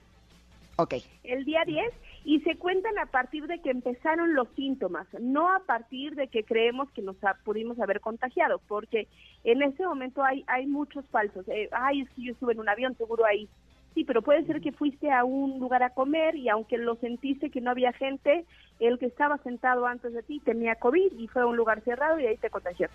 [0.76, 0.94] Ok.
[1.24, 1.92] El día 10
[2.24, 6.44] y se cuentan a partir de que empezaron los síntomas, no a partir de que
[6.44, 9.08] creemos que nos pudimos haber contagiado, porque
[9.42, 11.46] en ese momento hay, hay muchos falsos.
[11.48, 13.48] Eh, ay, es que yo estuve en un avión, seguro ahí.
[13.94, 17.50] Sí, pero puede ser que fuiste a un lugar a comer y aunque lo sentiste
[17.50, 18.46] que no había gente,
[18.78, 22.18] el que estaba sentado antes de ti tenía COVID y fue a un lugar cerrado
[22.18, 22.88] y ahí te contagió.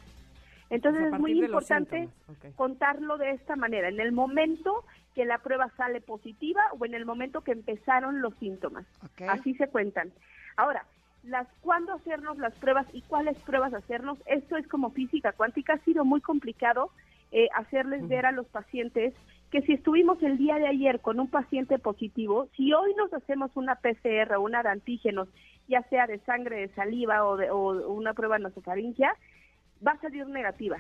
[0.69, 2.09] Entonces es muy importante
[2.55, 4.83] contarlo de esta manera, en el momento
[5.17, 8.85] que la prueba sale positiva o en el momento que empezaron los síntomas.
[9.27, 10.11] Así se cuentan.
[10.57, 10.85] Ahora,
[11.23, 15.79] las cuándo hacernos las pruebas y cuáles pruebas hacernos, esto es como física cuántica, ha
[15.79, 16.91] sido muy complicado
[17.31, 19.15] eh, hacerles ver a los pacientes
[19.49, 23.49] que si estuvimos el día de ayer con un paciente positivo, si hoy nos hacemos
[23.55, 25.29] una PCR o una de antígenos,
[25.67, 29.15] ya sea de sangre, de saliva o, de, o una prueba nasofaringia,
[29.85, 30.77] va a salir negativa.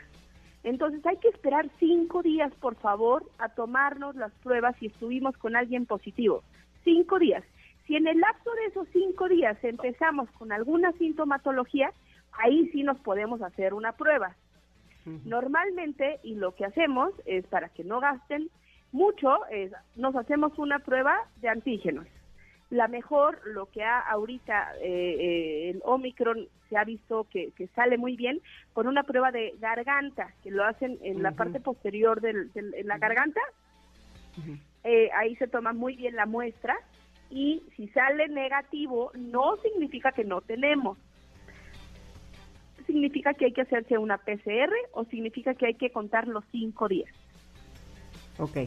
[0.63, 5.55] Entonces hay que esperar cinco días, por favor, a tomarnos las pruebas si estuvimos con
[5.55, 6.43] alguien positivo.
[6.83, 7.43] Cinco días.
[7.85, 11.91] Si en el lapso de esos cinco días empezamos con alguna sintomatología,
[12.33, 14.35] ahí sí nos podemos hacer una prueba.
[15.23, 18.49] Normalmente, y lo que hacemos es para que no gasten
[18.91, 22.05] mucho, es, nos hacemos una prueba de antígenos.
[22.69, 27.97] La mejor, lo que ha ahorita eh, eh, el Omicron se ha visto que, sale
[27.97, 28.41] muy bien
[28.73, 33.39] con una prueba de garganta, que lo hacen en la parte posterior de la garganta.
[34.83, 36.77] Eh, ahí se toma muy bien la muestra
[37.29, 40.97] y si sale negativo no significa que no tenemos.
[42.85, 46.87] Significa que hay que hacerse una PCR o significa que hay que contar los cinco
[46.87, 47.11] días.
[48.37, 48.57] Ok,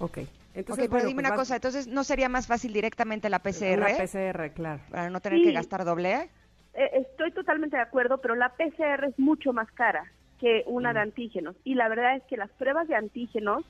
[0.00, 0.18] ok.
[0.54, 3.78] Entonces, pero dime pues una cosa, entonces ¿no sería más fácil directamente la PCR?
[3.78, 4.82] La PCR, claro.
[4.90, 6.30] Para no tener que gastar doble.
[6.74, 10.04] Eh, estoy totalmente de acuerdo, pero la PCR es mucho más cara
[10.38, 11.02] que una de mm.
[11.02, 11.56] antígenos.
[11.64, 13.64] Y la verdad es que las pruebas de antígenos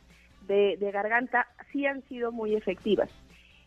[0.47, 3.11] de, garganta sí han sido muy efectivas.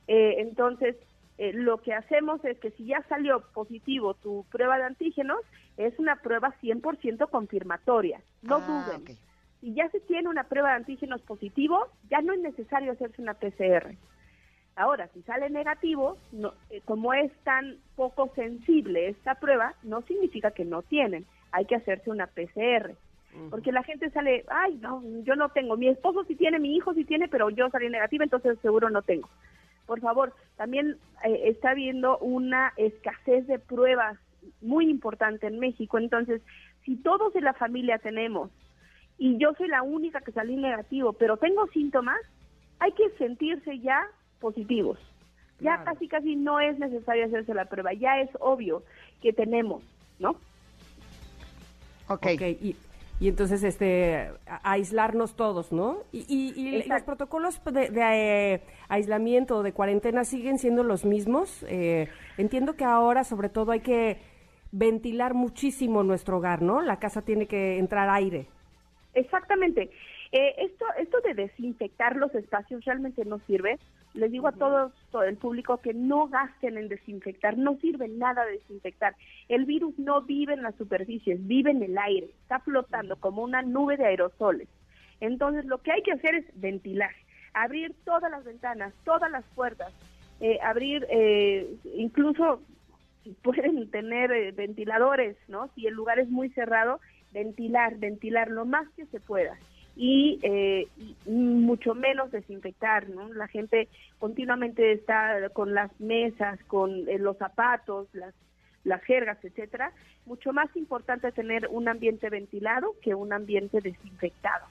[0.07, 0.95] Eh, entonces,
[1.37, 5.39] eh, lo que hacemos es que si ya salió positivo tu prueba de antígenos,
[5.77, 8.21] es una prueba 100% confirmatoria.
[8.41, 9.17] No ah, duden
[9.61, 13.33] y ya se tiene una prueba de antígenos positivo, ya no es necesario hacerse una
[13.33, 13.95] PCR.
[14.75, 20.51] Ahora, si sale negativo, no, eh, como es tan poco sensible esta prueba, no significa
[20.51, 21.25] que no tienen.
[21.51, 22.95] Hay que hacerse una PCR.
[23.49, 25.75] Porque la gente sale, ay, no, yo no tengo.
[25.75, 29.01] Mi esposo sí tiene, mi hijo sí tiene, pero yo salí negativa, entonces seguro no
[29.01, 29.27] tengo.
[29.85, 34.17] Por favor, también eh, está habiendo una escasez de pruebas
[34.61, 35.97] muy importante en México.
[35.97, 36.41] Entonces,
[36.85, 38.51] si todos en la familia tenemos
[39.17, 42.19] y yo soy la única que salí negativo, pero tengo síntomas,
[42.79, 44.05] hay que sentirse ya
[44.39, 44.99] positivos.
[45.61, 48.83] Ya casi casi no es necesario hacerse la prueba, ya es obvio
[49.21, 49.83] que tenemos,
[50.19, 50.31] ¿no?
[52.09, 52.27] Ok.
[52.35, 52.75] okay.
[53.21, 54.29] Y, entonces, este,
[54.63, 55.99] aislarnos todos, ¿no?
[56.11, 61.63] Y, y, los protocolos de, eh, aislamiento o de cuarentena siguen siendo los mismos.
[61.69, 64.19] Eh, entiendo que ahora, sobre todo, hay que
[64.73, 66.81] ventilar muchísimo nuestro hogar, ¿no?
[66.81, 68.49] La casa tiene que entrar aire.
[69.15, 69.89] Exactamente.
[70.31, 73.79] Eh, esto, esto de desinfectar los espacios realmente no sirve.
[74.13, 78.45] Les digo a todos, todo el público que no gasten en desinfectar, no sirve nada
[78.45, 79.15] desinfectar.
[79.49, 83.61] El virus no vive en las superficies, vive en el aire, está flotando como una
[83.61, 84.69] nube de aerosoles.
[85.21, 87.11] Entonces lo que hay que hacer es ventilar,
[87.53, 89.93] abrir todas las ventanas, todas las puertas,
[90.39, 92.61] eh, abrir eh, incluso
[93.41, 95.69] pueden tener ventiladores, ¿no?
[95.75, 96.99] Si el lugar es muy cerrado,
[97.35, 99.57] ventilar, ventilar lo más que se pueda
[99.97, 100.87] y, eh,
[101.25, 103.33] mucho menos desinfectar, ¿no?
[103.33, 103.87] La gente
[104.19, 108.33] continuamente está con las mesas, con eh, los zapatos, las,
[108.83, 109.91] las jergas, etcétera.
[110.25, 114.65] Mucho más importante tener un ambiente ventilado que un ambiente desinfectado.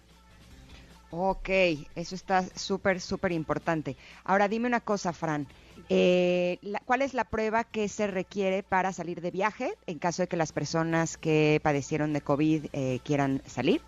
[1.10, 1.48] Ok,
[1.94, 3.96] eso está súper, súper importante.
[4.24, 5.46] Ahora dime una cosa, Fran.
[5.88, 10.28] Eh, ¿Cuál es la prueba que se requiere para salir de viaje en caso de
[10.28, 13.80] que las personas que padecieron de COVID eh, quieran salir?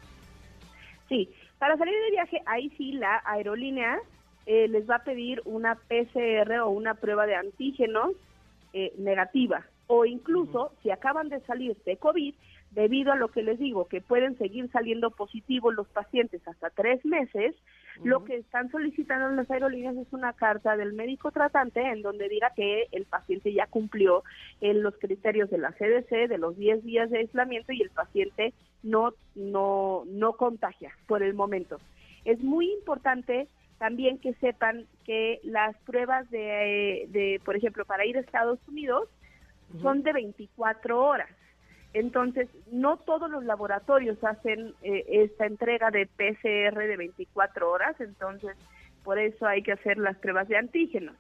[1.09, 3.99] Sí, para salir de viaje, ahí sí la aerolínea
[4.47, 8.13] eh, les va a pedir una PCR o una prueba de antígenos
[8.99, 9.65] negativa.
[9.87, 12.35] O incluso, si acaban de salir de COVID,
[12.77, 17.03] debido a lo que les digo, que pueden seguir saliendo positivos los pacientes hasta tres
[17.07, 17.57] meses,
[18.05, 22.53] lo que están solicitando las aerolíneas es una carta del médico tratante en donde diga
[22.55, 24.23] que el paciente ya cumplió
[24.61, 28.53] en los criterios de la CDC de los 10 días de aislamiento y el paciente
[28.83, 31.81] no, no, no contagia por el momento.
[32.27, 38.19] Es muy importante también que sepan que las pruebas de, de por ejemplo, para ir
[38.19, 39.09] a Estados Unidos
[39.81, 41.31] son de 24 horas.
[41.93, 48.57] Entonces, no todos los laboratorios hacen eh, esta entrega de PCR de 24 horas, entonces
[49.03, 51.17] por eso hay que hacer las pruebas de antígenos.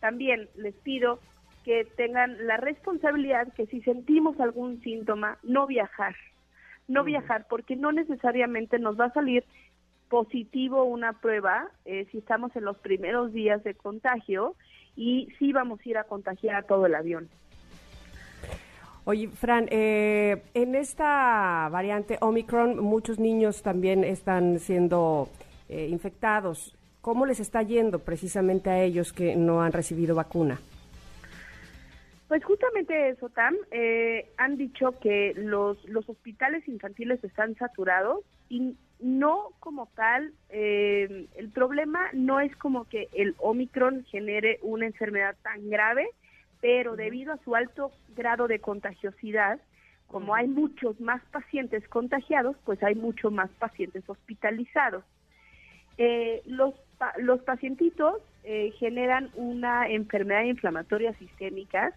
[0.00, 1.20] También les pido
[1.64, 6.16] que tengan la responsabilidad que si sentimos algún síntoma, no viajar,
[6.88, 9.44] no viajar, porque no necesariamente nos va a salir
[10.08, 14.54] positivo una prueba eh, si estamos en los primeros días de contagio
[14.96, 17.28] y sí vamos a ir a contagiar a todo el avión.
[19.08, 25.30] Oye, Fran, eh, en esta variante Omicron muchos niños también están siendo
[25.70, 26.76] eh, infectados.
[27.00, 30.60] ¿Cómo les está yendo precisamente a ellos que no han recibido vacuna?
[32.28, 33.56] Pues justamente eso, Tam.
[33.70, 41.50] Eh, han dicho que los, los hospitales infantiles están saturados y no como tal, el
[41.54, 46.10] problema no es como que el Omicron genere una enfermedad tan grave,
[46.60, 49.60] pero debido a su alto grado de contagiosidad,
[50.06, 55.04] como hay muchos más pacientes contagiados, pues hay mucho más pacientes hospitalizados.
[55.98, 56.74] Eh, los,
[57.18, 61.92] los pacientitos eh, generan una enfermedad inflamatoria sistémica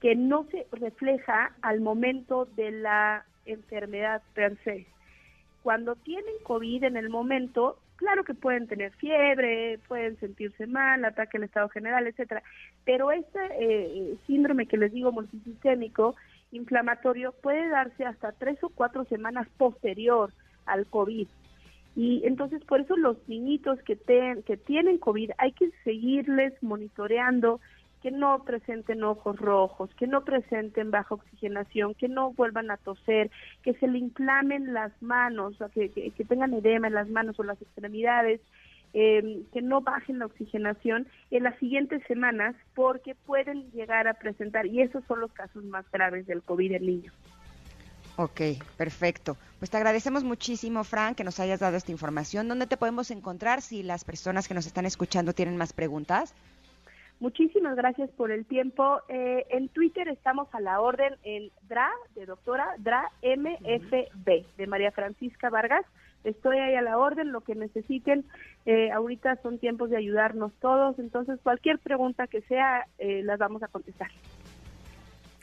[0.00, 4.86] que no se refleja al momento de la enfermedad per se.
[5.62, 11.36] Cuando tienen COVID en el momento, Claro que pueden tener fiebre, pueden sentirse mal, ataque
[11.36, 12.42] al estado general, etcétera,
[12.84, 16.16] pero este eh, síndrome que les digo multisistémico
[16.50, 20.32] inflamatorio puede darse hasta tres o cuatro semanas posterior
[20.66, 21.28] al COVID.
[21.94, 23.96] Y entonces por eso los niñitos que,
[24.44, 27.60] que tienen COVID hay que seguirles monitoreando
[28.02, 33.30] que no presenten ojos rojos, que no presenten baja oxigenación, que no vuelvan a toser,
[33.62, 37.62] que se le inflamen las manos, que, que, tengan edema en las manos o las
[37.62, 38.40] extremidades,
[38.92, 44.66] em, que no bajen la oxigenación en las siguientes semanas porque pueden llegar a presentar,
[44.66, 47.14] y esos son los casos más graves del COVID en niños.
[48.16, 48.40] Ok,
[48.76, 49.38] perfecto.
[49.58, 52.48] Pues te agradecemos muchísimo, Frank, que nos hayas dado esta información.
[52.48, 56.34] ¿Dónde te podemos encontrar si las personas que nos están escuchando tienen más preguntas?
[57.22, 58.98] Muchísimas gracias por el tiempo.
[59.06, 64.90] Eh, en Twitter estamos a la orden en DRA, de doctora, DRA MFB, de María
[64.90, 65.86] Francisca Vargas.
[66.24, 68.24] Estoy ahí a la orden, lo que necesiten.
[68.66, 73.62] Eh, ahorita son tiempos de ayudarnos todos, entonces cualquier pregunta que sea, eh, las vamos
[73.62, 74.10] a contestar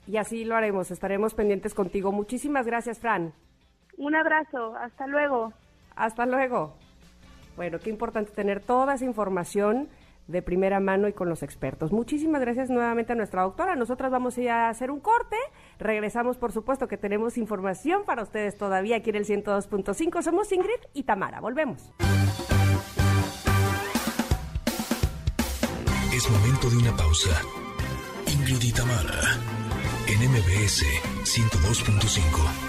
[0.05, 2.11] y así lo haremos, estaremos pendientes contigo.
[2.11, 3.31] Muchísimas gracias, Fran.
[3.95, 5.53] Un abrazo, hasta luego.
[5.95, 6.75] Hasta luego.
[7.55, 9.87] Bueno, qué importante tener toda esa información
[10.29, 11.91] de primera mano y con los expertos.
[11.91, 13.75] Muchísimas gracias nuevamente a nuestra doctora.
[13.75, 15.35] Nosotras vamos a ir a hacer un corte.
[15.79, 20.21] Regresamos, por supuesto, que tenemos información para ustedes todavía aquí en el 102.5.
[20.21, 21.39] Somos Ingrid y Tamara.
[21.41, 21.91] Volvemos.
[26.13, 27.41] Es momento de una pausa.
[28.27, 29.21] Ingrid y Tamara
[30.07, 30.83] en MBS
[31.23, 32.68] 102.5.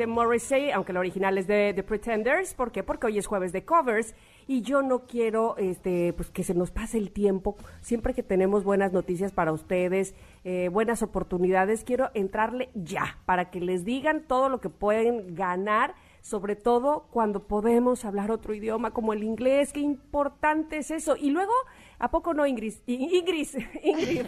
[0.00, 2.54] De Morrissey, aunque la original es de The Pretenders.
[2.54, 2.82] ¿Por qué?
[2.82, 4.14] Porque hoy es jueves de covers
[4.48, 7.56] y yo no quiero este, pues, que se nos pase el tiempo.
[7.82, 13.60] Siempre que tenemos buenas noticias para ustedes, eh, buenas oportunidades, quiero entrarle ya para que
[13.60, 19.14] les digan todo lo que pueden ganar sobre todo cuando podemos hablar otro idioma como
[19.14, 21.16] el inglés, qué importante es eso.
[21.16, 21.52] Y luego,
[21.98, 22.74] ¿a poco no, Ingrid?
[22.86, 23.48] Ingrid,
[23.82, 24.26] Ingrid,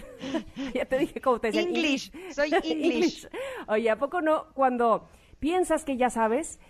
[0.75, 1.63] ya te dije cómo te decía.
[1.63, 3.29] English, soy English.
[3.69, 5.09] Oye, ¿a poco no cuando
[5.43, 6.61] piensas que ya sabes,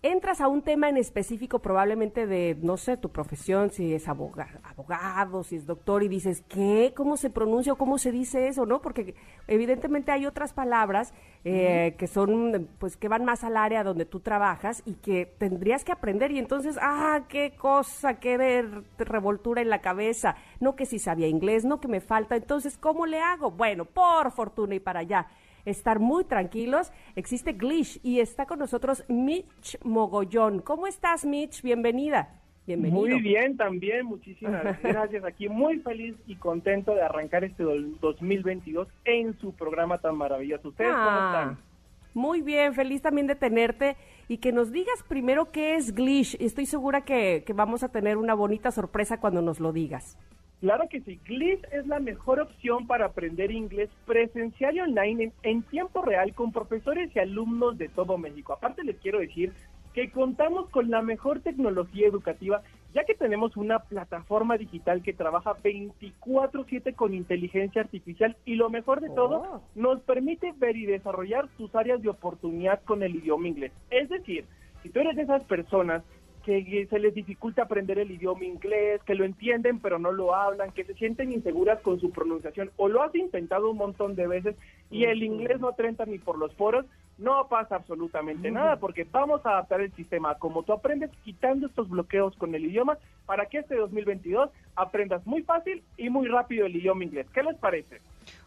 [0.00, 5.44] entras a un tema en específico probablemente de, no sé, tu profesión, si es abogado,
[5.44, 6.94] si es doctor, y dices, ¿qué?
[6.96, 8.64] ¿Cómo se pronuncia o cómo se dice eso?
[8.64, 8.80] ¿No?
[8.80, 9.14] Porque
[9.48, 11.12] evidentemente hay otras palabras
[11.44, 15.84] eh, que son, pues, que van más al área donde tú trabajas y que tendrías
[15.84, 20.86] que aprender y entonces, ah, qué cosa, qué de revoltura en la cabeza, no que
[20.86, 23.50] si sabía inglés, no que me falta, entonces, ¿cómo le hago?
[23.50, 25.28] Bueno, por fortuna y para allá
[25.64, 26.92] estar muy tranquilos.
[27.16, 30.60] Existe Glish y está con nosotros Mitch Mogollón.
[30.60, 31.62] ¿Cómo estás, Mitch?
[31.62, 32.40] Bienvenida.
[32.66, 33.00] Bienvenido.
[33.00, 35.24] Muy bien, también, muchísimas gracias.
[35.24, 40.68] Aquí muy feliz y contento de arrancar este 2022 en su programa tan maravilloso.
[40.68, 41.72] ¿Ustedes cómo ah, están?
[42.14, 43.96] Muy bien, feliz también de tenerte
[44.28, 46.36] y que nos digas primero qué es Glish.
[46.40, 50.18] Estoy segura que, que vamos a tener una bonita sorpresa cuando nos lo digas.
[50.62, 55.62] Claro que sí, Glish es la mejor opción para aprender inglés presencial y online en,
[55.64, 58.52] tiempo real con profesores y alumnos de todo México.
[58.52, 59.52] Aparte les quiero decir
[59.92, 62.62] que contamos con la mejor tecnología educativa,
[62.94, 69.00] ya que tenemos una plataforma digital que trabaja 24/7 con inteligencia artificial y lo mejor
[69.00, 69.62] de todo, oh.
[69.74, 73.72] nos permite ver y desarrollar tus áreas de oportunidad con el idioma inglés.
[73.90, 74.44] Es decir,
[74.84, 76.04] si tú eres de esas personas
[76.42, 80.72] que se les dificulta aprender el idioma inglés, que lo entienden pero no lo hablan,
[80.72, 84.56] que se sienten inseguras con su pronunciación o lo has intentado un montón de veces
[84.90, 86.84] y el inglés no te entra ni por los foros,
[87.18, 91.88] no pasa absolutamente nada porque vamos a adaptar el sistema como tú aprendes quitando estos
[91.88, 96.76] bloqueos con el idioma para que este 2022 aprendas muy fácil y muy rápido el
[96.76, 97.26] idioma inglés.
[97.32, 98.00] ¿Qué les parece?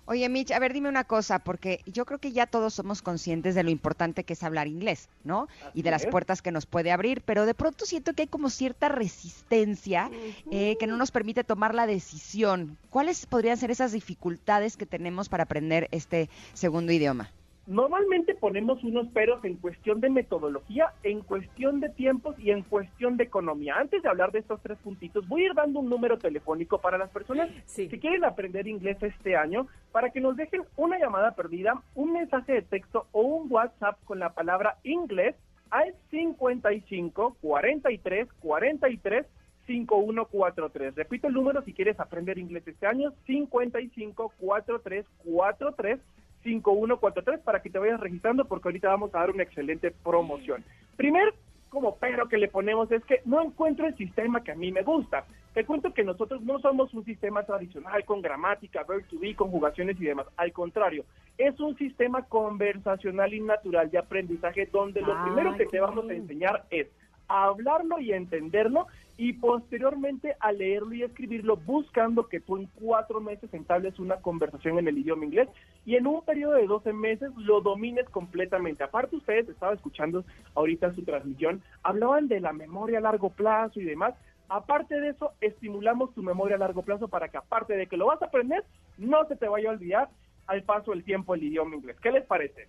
[0.07, 3.55] Oye, Mitch, a ver, dime una cosa, porque yo creo que ya todos somos conscientes
[3.55, 5.47] de lo importante que es hablar inglés, ¿no?
[5.73, 8.49] y de las puertas que nos puede abrir, pero de pronto siento que hay como
[8.49, 10.11] cierta resistencia
[10.51, 12.77] eh, que no nos permite tomar la decisión.
[12.89, 17.31] ¿Cuáles podrían ser esas dificultades que tenemos para aprender este segundo idioma?
[17.67, 23.17] Normalmente ponemos unos peros en cuestión de metodología, en cuestión de tiempos y en cuestión
[23.17, 23.75] de economía.
[23.79, 26.99] Antes de hablar de estos tres puntitos, voy a ir dando un número telefónico para
[26.99, 31.81] las personas que quieren aprender inglés este año, para que nos dejen una llamada perdida,
[31.95, 35.35] un mensaje de texto o un WhatsApp con la palabra inglés
[35.71, 39.25] al 55 43 43
[39.65, 40.95] 5143.
[40.95, 45.99] Repito el número si quieres aprender inglés este año, 55 43 43
[46.45, 50.63] 5143 para que te vayas registrando porque ahorita vamos a dar una excelente promoción.
[50.95, 51.33] Primer
[51.69, 54.83] como pero que le ponemos es que no encuentro el sistema que a mí me
[54.83, 55.25] gusta.
[55.53, 59.99] Te cuento que nosotros no somos un sistema tradicional con gramática, verb to be, conjugaciones
[59.99, 60.27] y demás.
[60.37, 61.03] Al contrario,
[61.37, 66.13] es un sistema conversacional y natural de aprendizaje donde lo primero que te vamos a
[66.13, 66.87] enseñar es
[67.27, 68.87] a hablarlo y entenderlo
[69.17, 74.77] y posteriormente a leerlo y escribirlo buscando que tú en cuatro meses entables una conversación
[74.77, 75.47] en el idioma inglés
[75.85, 78.83] y en un periodo de 12 meses lo domines completamente.
[78.83, 83.85] Aparte ustedes, estaba escuchando ahorita su transmisión, hablaban de la memoria a largo plazo y
[83.85, 84.13] demás.
[84.49, 88.07] Aparte de eso, estimulamos tu memoria a largo plazo para que aparte de que lo
[88.07, 88.63] vas a aprender,
[88.97, 90.09] no se te vaya a olvidar
[90.47, 91.97] al paso del tiempo el idioma inglés.
[92.01, 92.67] ¿Qué les parece?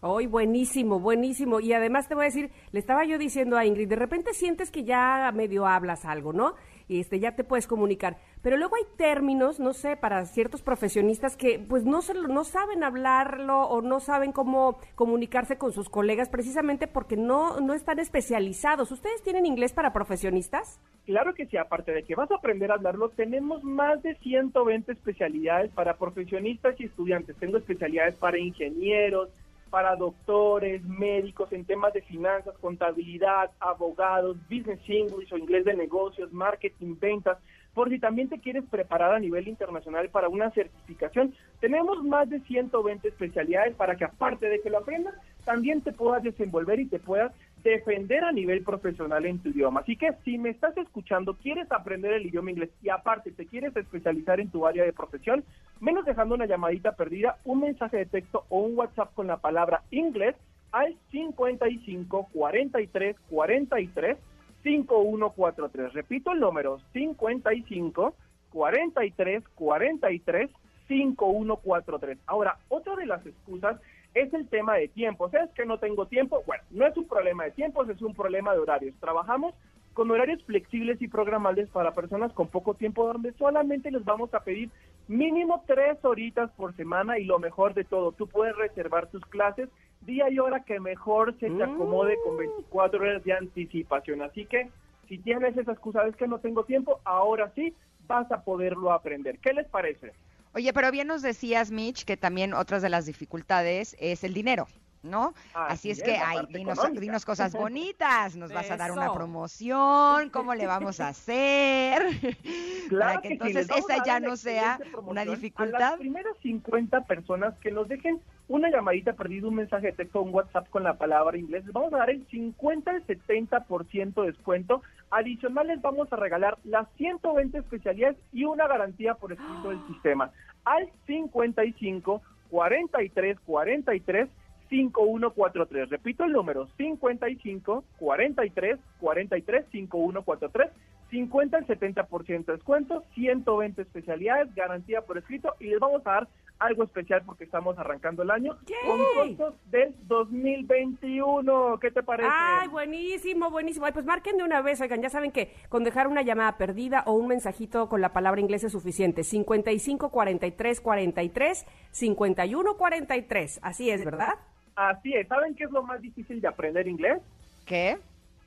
[0.00, 1.58] Hoy buenísimo, buenísimo.
[1.58, 4.70] Y además te voy a decir, le estaba yo diciendo a Ingrid, de repente sientes
[4.70, 6.54] que ya medio hablas algo, ¿no?
[6.86, 8.16] Y este, ya te puedes comunicar.
[8.40, 12.84] Pero luego hay términos, no sé, para ciertos profesionistas que pues no, se, no saben
[12.84, 18.92] hablarlo o no saben cómo comunicarse con sus colegas precisamente porque no, no están especializados.
[18.92, 20.80] ¿Ustedes tienen inglés para profesionistas?
[21.06, 24.92] Claro que sí, aparte de que vas a aprender a hablarlo, tenemos más de 120
[24.92, 27.36] especialidades para profesionistas y estudiantes.
[27.36, 29.28] Tengo especialidades para ingenieros,
[29.68, 36.32] para doctores, médicos en temas de finanzas, contabilidad, abogados, business English o inglés de negocios,
[36.32, 37.38] marketing, ventas.
[37.74, 42.40] Por si también te quieres preparar a nivel internacional para una certificación, tenemos más de
[42.40, 45.14] 120 especialidades para que aparte de que lo aprendas,
[45.44, 47.32] también te puedas desenvolver y te puedas
[47.62, 49.80] defender a nivel profesional en tu idioma.
[49.80, 53.76] Así que si me estás escuchando, quieres aprender el idioma inglés y aparte te quieres
[53.76, 55.44] especializar en tu área de profesión,
[55.80, 59.82] menos dejando una llamadita perdida, un mensaje de texto o un WhatsApp con la palabra
[59.90, 60.34] inglés
[60.72, 64.18] al 55 43 43
[64.62, 65.92] 5143.
[65.92, 68.14] Repito el número 55
[68.50, 70.50] 43 43
[70.88, 72.18] 5143.
[72.26, 73.80] Ahora, otra de las excusas
[74.14, 75.30] es el tema de tiempo.
[75.30, 76.42] ¿Sabes que no tengo tiempo?
[76.46, 78.94] Bueno, no es un problema de tiempo, es un problema de horarios.
[79.00, 79.54] Trabajamos
[79.94, 84.40] con horarios flexibles y programables para personas con poco tiempo, donde solamente les vamos a
[84.40, 84.70] pedir
[85.08, 89.68] mínimo tres horitas por semana y lo mejor de todo, tú puedes reservar tus clases
[90.02, 93.02] día y hora que mejor se te acomode con 24 mm.
[93.02, 94.22] horas de anticipación.
[94.22, 94.70] Así que
[95.08, 97.74] si tienes esa excusa es que no tengo tiempo, ahora sí
[98.06, 99.38] vas a poderlo aprender.
[99.38, 100.12] ¿Qué les parece?
[100.54, 104.66] Oye, pero bien nos decías, Mitch, que también otras de las dificultades es el dinero.
[105.02, 105.34] ¿no?
[105.54, 110.66] Así, es que, ay, dinos, cosas bonitas, nos vas a dar una promoción, ¿cómo le
[110.66, 112.02] vamos a hacer?
[112.90, 115.80] Para que, entonces esa ya no sea una dificultad.
[115.82, 120.22] A las primeras 50 personas que nos dejen una llamadita perdida, un mensaje de texto,
[120.22, 124.32] un WhatsApp con la palabra inglés, les vamos a dar el 50 al 70% de
[124.32, 124.82] descuento.
[125.10, 130.32] Adicionales vamos a regalar las 120 especialidades y una garantía por escrito del sistema.
[130.64, 134.28] Al 55 43 43
[134.70, 135.88] 5143.
[135.90, 140.70] Repito el número, 55 43 43 5143.
[141.10, 146.28] 50 al 70% de descuento, 120 especialidades, garantía por escrito y les vamos a dar
[146.58, 148.56] algo especial porque estamos arrancando el año
[148.86, 151.78] con costos del 2021.
[151.80, 152.28] ¿Qué te parece?
[152.32, 153.86] Ay, buenísimo, buenísimo.
[153.86, 157.02] Ay, pues marquen de una vez, oigan, ya saben que con dejar una llamada perdida
[157.06, 159.24] o un mensajito con la palabra inglés es suficiente.
[159.24, 163.60] 55 43 43 51 43.
[163.62, 164.34] Así es, ¿verdad?
[164.74, 165.26] Así es.
[165.28, 167.20] ¿Saben qué es lo más difícil de aprender inglés?
[167.66, 167.98] ¿Qué?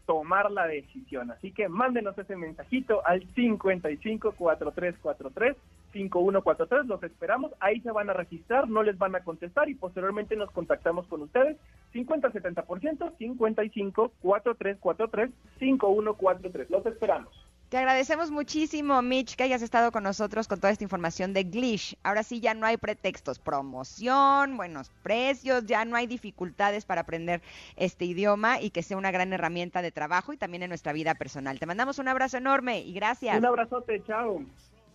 [0.06, 1.32] Tomar la decisión.
[1.32, 5.56] Así que mándenos ese mensajito al 55 4343
[5.92, 6.86] 5143.
[6.88, 7.52] Los esperamos.
[7.60, 11.22] Ahí se van a registrar, no les van a contestar y posteriormente nos contactamos con
[11.22, 11.58] ustedes.
[11.94, 16.70] 50-70%, 55 4343 5143.
[16.70, 17.52] Los esperamos.
[17.72, 21.96] Te agradecemos muchísimo, Mitch, que hayas estado con nosotros con toda esta información de Glish.
[22.04, 27.42] Ahora sí, ya no hay pretextos, promoción, buenos precios, ya no hay dificultades para aprender
[27.78, 31.16] este idioma y que sea una gran herramienta de trabajo y también en nuestra vida
[31.16, 31.60] personal.
[31.60, 33.38] Te mandamos un abrazo enorme y gracias.
[33.38, 34.42] Un abrazote, chao.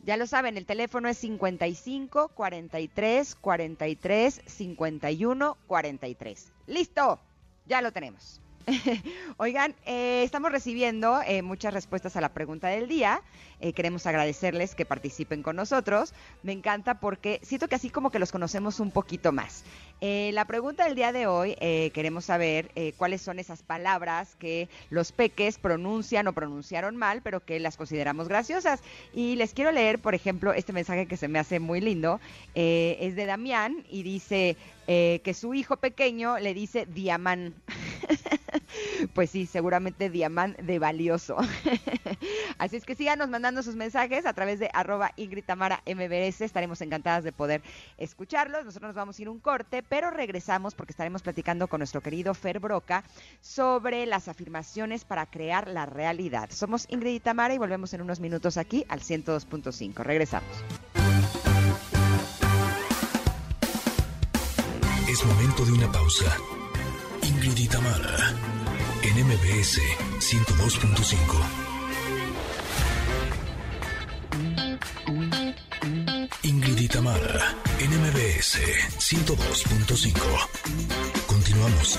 [0.06, 6.52] Ya lo saben, el teléfono es 55 43 43 51 43.
[6.68, 7.18] Listo,
[7.66, 8.40] ya lo tenemos.
[9.36, 13.20] Oigan, eh, estamos recibiendo eh, muchas respuestas a la pregunta del día.
[13.60, 16.12] Eh, queremos agradecerles que participen con nosotros.
[16.42, 19.64] Me encanta porque siento que así como que los conocemos un poquito más.
[20.00, 21.54] la pregunta del día de hoy,
[21.94, 27.58] queremos saber cuáles son esas palabras que los peques pronuncian o pronunciaron mal, pero que
[27.60, 28.80] las consideramos graciosas.
[29.14, 32.20] Y les quiero leer, por ejemplo, este mensaje que se me hace muy lindo.
[32.54, 37.54] es de Damián y dice que su hijo pequeño le dice diamán.
[39.14, 41.36] pues sí, seguramente diamante de valioso.
[42.58, 46.40] Así es que síganos mandando sus mensajes a través de arroba Ingrid Tamara MBS.
[46.40, 47.62] Estaremos encantadas de poder
[47.96, 48.64] escucharlos.
[48.64, 52.34] Nosotros nos vamos a ir un corte, pero regresamos porque estaremos platicando con nuestro querido
[52.34, 53.04] Fer Broca
[53.40, 56.50] sobre las afirmaciones para crear la realidad.
[56.50, 60.02] Somos Ingrid y Tamara y volvemos en unos minutos aquí al 102.5.
[60.02, 60.50] Regresamos.
[65.08, 66.36] Es momento de una pausa.
[67.22, 68.34] Ingrid y Tamara
[69.02, 69.80] en MBS
[70.18, 71.75] 102.5.
[76.86, 78.60] y Tamara en MBS
[78.98, 81.26] 102.5.
[81.26, 81.98] Continuamos.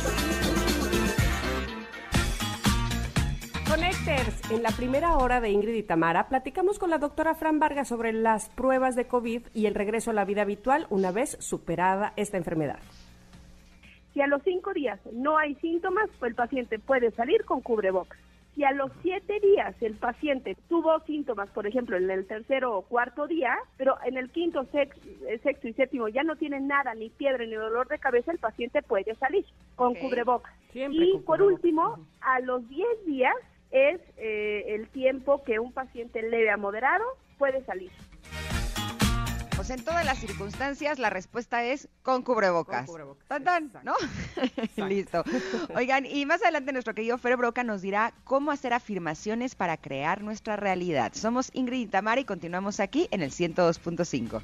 [3.67, 7.89] Connectors, en la primera hora de Ingrid y Tamara platicamos con la doctora Fran Vargas
[7.89, 12.13] sobre las pruebas de COVID y el regreso a la vida habitual una vez superada
[12.15, 12.79] esta enfermedad.
[14.13, 18.19] Si a los cinco días no hay síntomas, pues el paciente puede salir con cubrebocas.
[18.58, 22.82] Si a los siete días el paciente tuvo síntomas, por ejemplo, en el tercero o
[22.82, 27.12] cuarto día, pero en el quinto, eh, sexto y séptimo ya no tiene nada, ni
[27.12, 29.45] fiebre, ni dolor de cabeza, el paciente puede salir
[29.76, 30.51] con cubrebocas.
[30.74, 33.36] y por último, a los diez días
[33.70, 37.05] es eh, el tiempo que un paciente leve a moderado
[37.38, 37.91] puede salir.
[39.68, 42.86] Pues en todas las circunstancias la respuesta es con cubrebocas.
[42.86, 43.28] Con cubrebocas.
[43.84, 43.95] ¿no?
[44.88, 45.26] Listo.
[45.76, 50.22] Oigan, y más adelante nuestro querido Fer Broca nos dirá cómo hacer afirmaciones para crear
[50.22, 51.11] nuestra realidad.
[51.15, 54.41] Somos Ingrid y Tamara y continuamos aquí en el 102.5.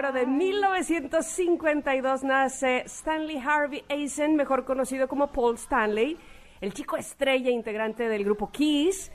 [0.00, 6.16] pero de 1952 nace Stanley Harvey Eisen, mejor conocido como Paul Stanley,
[6.60, 9.10] el chico estrella integrante del grupo Kiss,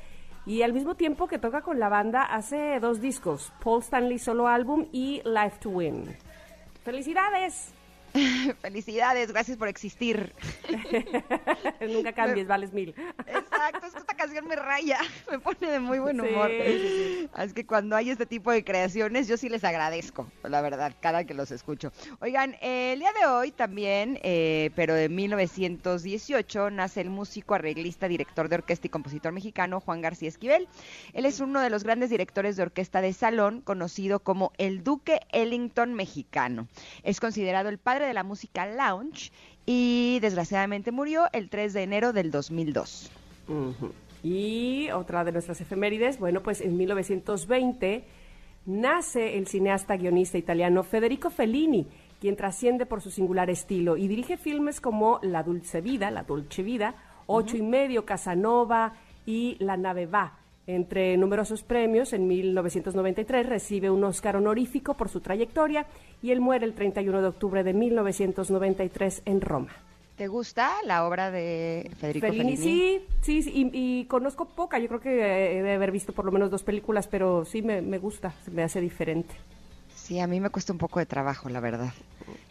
[0.45, 4.49] y al mismo tiempo que toca con la banda hace dos discos, Paul Stanley solo
[4.49, 6.17] álbum y Life to Win.
[6.83, 7.72] ¡Felicidades!
[8.61, 10.33] Felicidades, gracias por existir.
[11.81, 12.93] Nunca cambies, vales mil.
[13.25, 14.99] Exacto, es que esta canción me raya,
[15.31, 16.51] me pone de muy buen humor.
[16.51, 21.23] Es que cuando hay este tipo de creaciones, yo sí les agradezco, la verdad, cada
[21.23, 21.91] que los escucho.
[22.19, 28.47] Oigan, el día de hoy también, eh, pero de 1918, nace el músico, arreglista, director
[28.47, 30.67] de orquesta y compositor mexicano Juan García Esquivel.
[31.13, 35.21] Él es uno de los grandes directores de orquesta de salón, conocido como el Duque
[35.31, 36.67] Ellington mexicano.
[37.03, 39.31] Es considerado el padre de la música lounge
[39.65, 43.11] y desgraciadamente murió el 3 de enero del 2002.
[44.23, 48.05] Y otra de nuestras efemérides, bueno, pues en 1920
[48.65, 51.87] nace el cineasta guionista italiano Federico Fellini,
[52.21, 56.63] quien trasciende por su singular estilo y dirige filmes como La Dulce Vida, La Dulce
[56.63, 56.95] Vida,
[57.25, 58.93] Ocho y Medio, Casanova
[59.25, 60.42] y La Nave Va.
[60.65, 65.85] Entre numerosos premios, en 1993 recibe un Oscar honorífico por su trayectoria
[66.21, 69.71] y él muere el 31 de octubre de 1993 en Roma.
[70.15, 72.55] ¿Te gusta la obra de Federico Fellini?
[72.55, 74.79] Sí, sí, y, conozco poca.
[74.79, 77.81] Yo creo que he de haber visto por lo menos dos películas, pero sí me,
[77.81, 79.33] me gusta, me hace diferente.
[80.03, 81.93] Sí, a mí me cuesta un poco de trabajo, la verdad.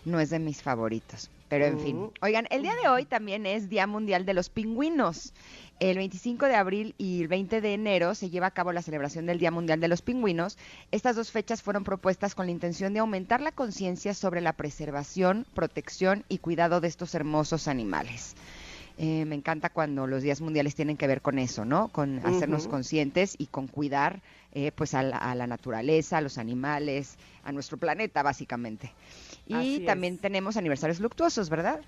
[0.07, 1.31] No es de mis favoritos.
[1.51, 1.97] Pero en fin.
[1.99, 2.13] Oh.
[2.23, 5.35] Oigan, el día de hoy también es Día Mundial de los Pingüinos.
[5.79, 9.27] El 25 de abril y el 20 de enero se lleva a cabo la celebración
[9.27, 10.57] del Día Mundial de los Pingüinos.
[10.93, 15.45] Estas dos fechas fueron propuestas con la intención de aumentar la conciencia sobre la preservación,
[15.53, 18.35] protección y cuidado de estos hermosos animales.
[18.97, 21.89] Eh, me encanta cuando los días mundiales tienen que ver con eso, ¿no?
[21.89, 24.23] Con hacernos conscientes y con cuidar
[24.53, 28.93] eh, pues a la, naturaleza, a los animales, a nuestro planeta, básicamente.
[29.47, 31.81] Y también tenemos aniversarios luctuosos, ¿verdad?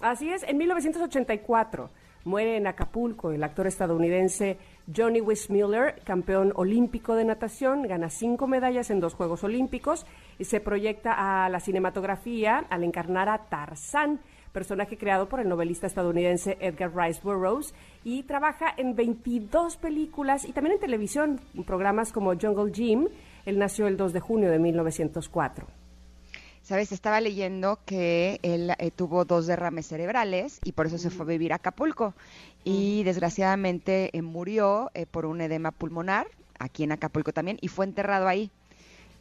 [0.00, 1.90] Así es, en 1984
[2.24, 4.56] Muere en Acapulco el actor estadounidense
[4.94, 10.06] Johnny Weissmuller, campeón olímpico de natación, gana cinco medallas en dos Juegos Olímpicos
[10.38, 14.20] y se proyecta a la cinematografía al encarnar a Tarzán,
[14.54, 17.74] personaje creado por el novelista estadounidense Edgar Rice Burroughs,
[18.04, 23.08] y trabaja en 22 películas y también en televisión, en programas como Jungle Gym.
[23.44, 25.66] Él nació el 2 de junio de 1904.
[26.62, 31.26] Sabes, estaba leyendo que él eh, tuvo dos derrames cerebrales y por eso se fue
[31.26, 32.14] a vivir a Acapulco.
[32.64, 36.26] Y desgraciadamente eh, murió eh, por un edema pulmonar
[36.58, 38.50] aquí en Acapulco también y fue enterrado ahí.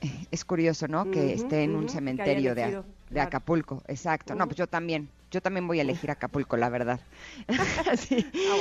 [0.31, 1.11] Es curioso, ¿no?
[1.11, 3.83] Que esté en un cementerio de, de Acapulco.
[3.87, 4.35] Exacto.
[4.35, 5.09] No, pues yo también.
[5.33, 6.99] Yo también voy a elegir Acapulco, la verdad.
[8.53, 8.55] Ah,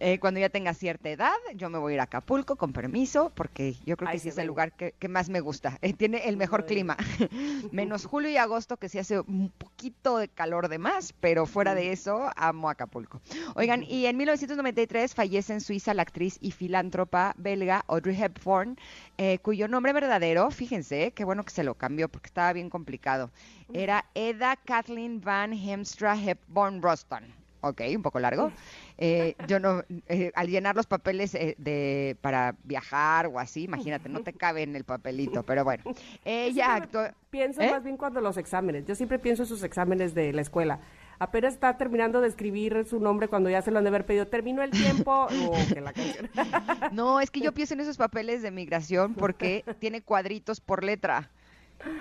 [0.00, 3.32] eh, cuando ya tenga cierta edad, yo me voy a ir a Acapulco con permiso,
[3.34, 5.78] porque yo creo que sí es el lugar que, más me gusta.
[5.82, 6.96] Eh, tiene el mejor clima.
[7.72, 11.74] Menos julio y agosto, que sí hace un poquito de calor de más, pero fuera
[11.74, 13.20] de eso, amo Acapulco.
[13.54, 18.78] Oigan, y en 1993 fallece en Suiza la actriz y filántropa belga Audrey Hepburn,
[19.18, 23.30] eh, cuyo nombre verdadero, fíjense, qué bueno que se lo cambió, porque estaba bien complicado
[23.72, 27.24] era Eda Kathleen Van Hemstra Hepburn Roston.
[27.62, 28.52] Ok, un poco largo.
[28.98, 34.08] Eh, yo no, eh, al llenar los papeles eh, de para viajar o así, imagínate,
[34.08, 35.82] no te cabe en el papelito, pero bueno.
[36.24, 37.02] Ella actuó.
[37.30, 38.86] Pienso más bien cuando los exámenes.
[38.86, 40.80] Yo siempre pienso en sus exámenes de la escuela.
[41.18, 44.26] Apenas está terminando de escribir su nombre cuando ya se lo han de haber pedido.
[44.26, 45.26] ¿Terminó el tiempo?
[46.92, 51.30] no, es que yo pienso en esos papeles de migración porque tiene cuadritos por letra.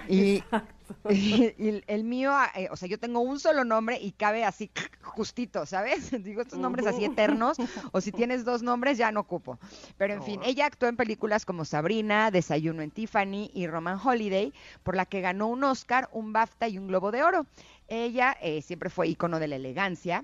[1.10, 4.70] Y, el mío, eh, o sea, yo tengo un solo nombre y cabe así
[5.02, 6.12] justito, ¿sabes?
[6.24, 7.58] Digo estos nombres así eternos,
[7.92, 9.60] o si tienes dos nombres ya no ocupo.
[9.98, 14.54] Pero en fin, ella actuó en películas como Sabrina, Desayuno en Tiffany y Roman Holiday,
[14.84, 17.46] por la que ganó un Oscar, un BAFTA y un Globo de Oro.
[17.88, 20.24] Ella eh, siempre fue icono de la elegancia,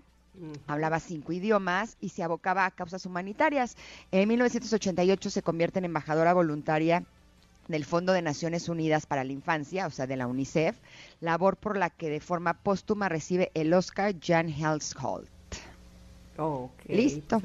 [0.65, 3.75] Hablaba cinco idiomas y se abocaba a causas humanitarias.
[4.11, 7.03] En 1988 se convierte en embajadora voluntaria
[7.71, 10.77] del Fondo de Naciones Unidas para la Infancia, o sea, de la UNICEF,
[11.19, 15.29] labor por la que de forma póstuma recibe el Oscar Jan Helsholt.
[16.87, 17.41] Listo.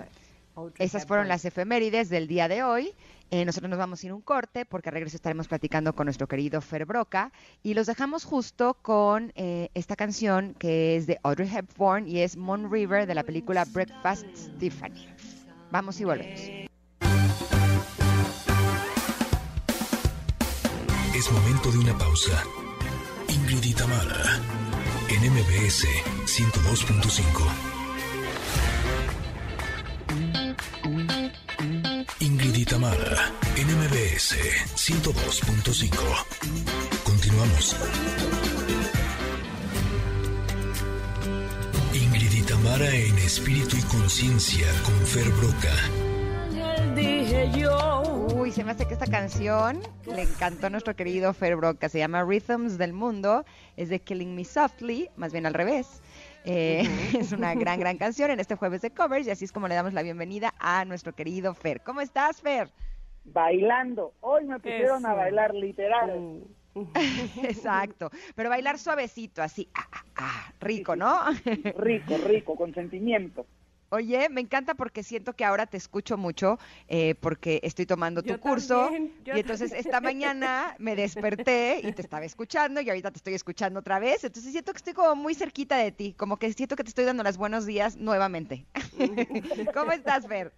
[0.78, 2.94] Esas fueron las efemérides del día de hoy.
[3.30, 6.28] Eh, nosotros nos vamos a ir un corte porque a regreso estaremos platicando con nuestro
[6.28, 11.50] querido Fer Broca y los dejamos justo con eh, esta canción que es de Audrey
[11.52, 14.26] Hepburn y es Moon River de la película Breakfast
[14.58, 15.08] Tiffany.
[15.72, 16.70] Vamos y volvemos.
[21.16, 22.44] Es momento de una pausa.
[23.28, 23.64] Ingrid
[25.08, 25.86] en MBS
[26.26, 27.42] 102.5.
[32.20, 34.36] Ingrid en MBS
[34.76, 35.88] 102.5.
[37.02, 37.76] Continuamos.
[41.94, 42.50] Ingrid
[42.92, 46.05] en espíritu y conciencia con Fer Broca
[46.96, 48.02] dije yo.
[48.34, 51.88] Uy, se me hace que esta canción le encantó a nuestro querido Fer Broca.
[51.90, 53.44] Se llama Rhythms del Mundo.
[53.76, 56.02] Es de Killing Me Softly, más bien al revés.
[56.44, 56.84] Eh,
[57.18, 59.74] es una gran, gran canción en este jueves de covers y así es como le
[59.74, 61.82] damos la bienvenida a nuestro querido Fer.
[61.82, 62.70] ¿Cómo estás, Fer?
[63.24, 64.14] Bailando.
[64.20, 66.44] Hoy me pusieron a bailar literal.
[67.42, 71.20] Exacto, pero bailar suavecito, así, ah, ah, ah, rico, ¿no?
[71.78, 73.46] rico, rico, con sentimiento.
[73.90, 76.58] Oye, me encanta porque siento que ahora te escucho mucho
[76.88, 78.90] eh, porque estoy tomando tu curso
[79.24, 83.80] y entonces esta mañana me desperté y te estaba escuchando y ahorita te estoy escuchando
[83.80, 86.82] otra vez, entonces siento que estoy como muy cerquita de ti, como que siento que
[86.82, 88.66] te estoy dando los buenos días nuevamente.
[89.74, 90.52] ¿Cómo estás, Fer?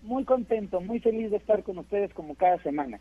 [0.00, 3.00] Muy contento, muy feliz de estar con ustedes como cada semana.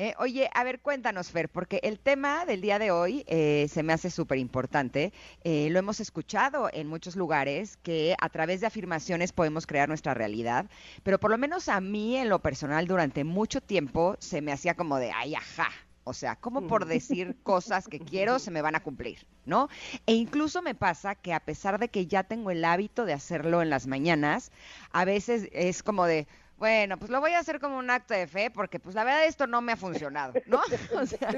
[0.00, 3.82] Eh, oye, a ver, cuéntanos, Fer, porque el tema del día de hoy eh, se
[3.82, 5.12] me hace súper importante.
[5.42, 10.14] Eh, lo hemos escuchado en muchos lugares que a través de afirmaciones podemos crear nuestra
[10.14, 10.66] realidad,
[11.02, 14.74] pero por lo menos a mí en lo personal durante mucho tiempo se me hacía
[14.74, 15.68] como de, ay, ajá,
[16.04, 19.68] o sea, como por decir cosas que quiero se me van a cumplir, ¿no?
[20.06, 23.62] E incluso me pasa que a pesar de que ya tengo el hábito de hacerlo
[23.62, 24.52] en las mañanas,
[24.92, 26.28] a veces es como de,
[26.58, 29.24] bueno, pues lo voy a hacer como un acto de fe porque pues la verdad
[29.26, 30.60] esto no me ha funcionado, ¿no?
[31.00, 31.28] O sea,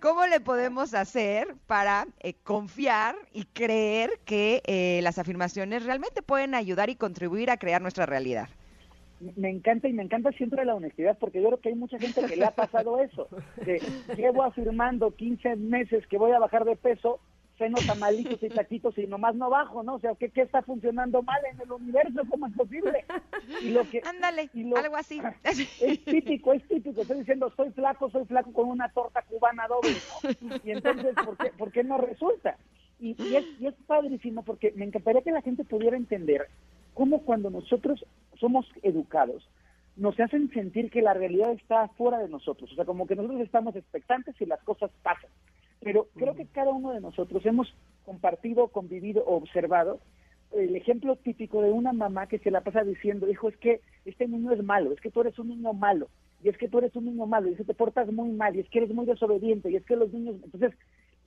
[0.00, 6.54] ¿cómo le podemos hacer para eh, confiar y creer que eh, las afirmaciones realmente pueden
[6.54, 8.48] ayudar y contribuir a crear nuestra realidad?
[9.36, 12.24] me encanta y me encanta siempre la honestidad porque yo creo que hay mucha gente
[12.26, 13.28] que le ha pasado eso.
[13.64, 13.80] Que
[14.16, 17.20] llevo afirmando 15 meses que voy a bajar de peso
[17.58, 19.94] senos tamalitos y taquitos y nomás no bajo, ¿no?
[19.94, 22.22] O sea, ¿qué, ¿qué, está funcionando mal en el universo?
[22.28, 23.04] ¿Cómo es posible?
[23.62, 25.20] Y lo que, Ándale, algo así.
[25.44, 27.02] Es típico, es típico.
[27.02, 29.96] Estoy diciendo, soy flaco, soy flaco con una torta cubana doble,
[30.42, 30.56] ¿no?
[30.64, 32.56] Y entonces, ¿por qué, por qué no resulta?
[32.98, 36.48] Y, y, es, y es padrísimo porque me encantaría que la gente pudiera entender
[36.94, 38.04] cómo cuando nosotros
[38.38, 39.48] somos educados,
[39.96, 42.70] nos hacen sentir que la realidad está fuera de nosotros.
[42.72, 45.30] O sea, como que nosotros estamos expectantes y las cosas pasan
[45.86, 47.72] pero creo que cada uno de nosotros hemos
[48.04, 50.00] compartido, convivido, observado
[50.50, 54.26] el ejemplo típico de una mamá que se la pasa diciendo, hijo, es que este
[54.26, 56.08] niño es malo, es que tú eres un niño malo,
[56.42, 58.56] y es que tú eres un niño malo, y es que te portas muy mal,
[58.56, 60.34] y es que eres muy desobediente, y es que los niños...
[60.42, 60.72] Entonces,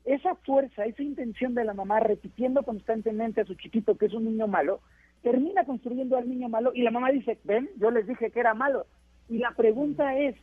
[0.03, 4.25] esa fuerza, esa intención de la mamá repitiendo constantemente a su chiquito que es un
[4.25, 4.81] niño malo,
[5.23, 8.53] termina construyendo al niño malo y la mamá dice, ven, yo les dije que era
[8.53, 8.85] malo.
[9.29, 10.35] Y la pregunta es,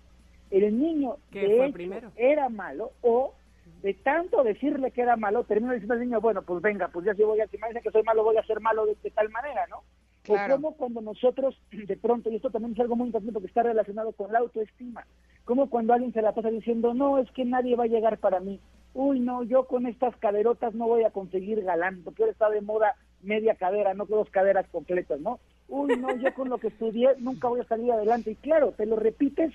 [0.51, 3.35] ¿el niño de hecho era malo o
[3.83, 7.15] de tanto decirle que era malo, termina diciendo al niño, bueno, pues venga, pues ya
[7.15, 9.31] si voy a, si me dicen que soy malo, voy a ser malo de, tal
[9.31, 9.83] manera, ¿no?
[10.29, 13.63] O como cuando nosotros, de pronto, y esto también es algo muy importante porque está
[13.63, 15.07] relacionado con la autoestima,
[15.45, 18.41] como cuando alguien se la pasa diciendo, no, es que nadie va a llegar para
[18.41, 18.61] mí,
[18.93, 22.61] uy, no, yo con estas caderotas no voy a conseguir galán, porque ahora está de
[22.61, 25.39] moda media cadera, no con dos caderas completas, ¿no?
[25.69, 28.31] Uy, no, yo con lo que estudié nunca voy a salir adelante.
[28.31, 29.53] Y claro, te lo repites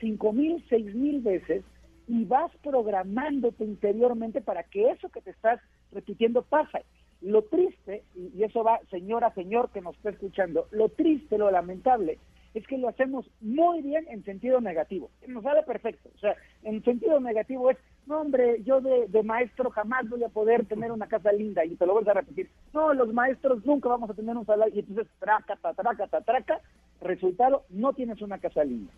[0.00, 1.64] cinco mil, seis mil veces
[2.08, 5.60] y vas programándote interiormente para que eso que te estás
[5.92, 6.84] repitiendo pase.
[7.20, 12.18] Lo triste, y eso va señora, señor que nos está escuchando, lo triste, lo lamentable,
[12.54, 15.10] es que lo hacemos muy bien en sentido negativo.
[15.26, 16.08] Nos sale perfecto.
[16.14, 20.64] O sea, en sentido negativo es, no, hombre, yo de, maestro jamás voy a poder
[20.66, 21.64] tener una casa linda.
[21.64, 22.48] Y te lo voy a repetir.
[22.72, 24.74] No, los maestros nunca vamos a tener un salario.
[24.74, 26.60] Y entonces, traca, traca, traca,
[27.00, 28.92] resultado, no tienes una casa linda.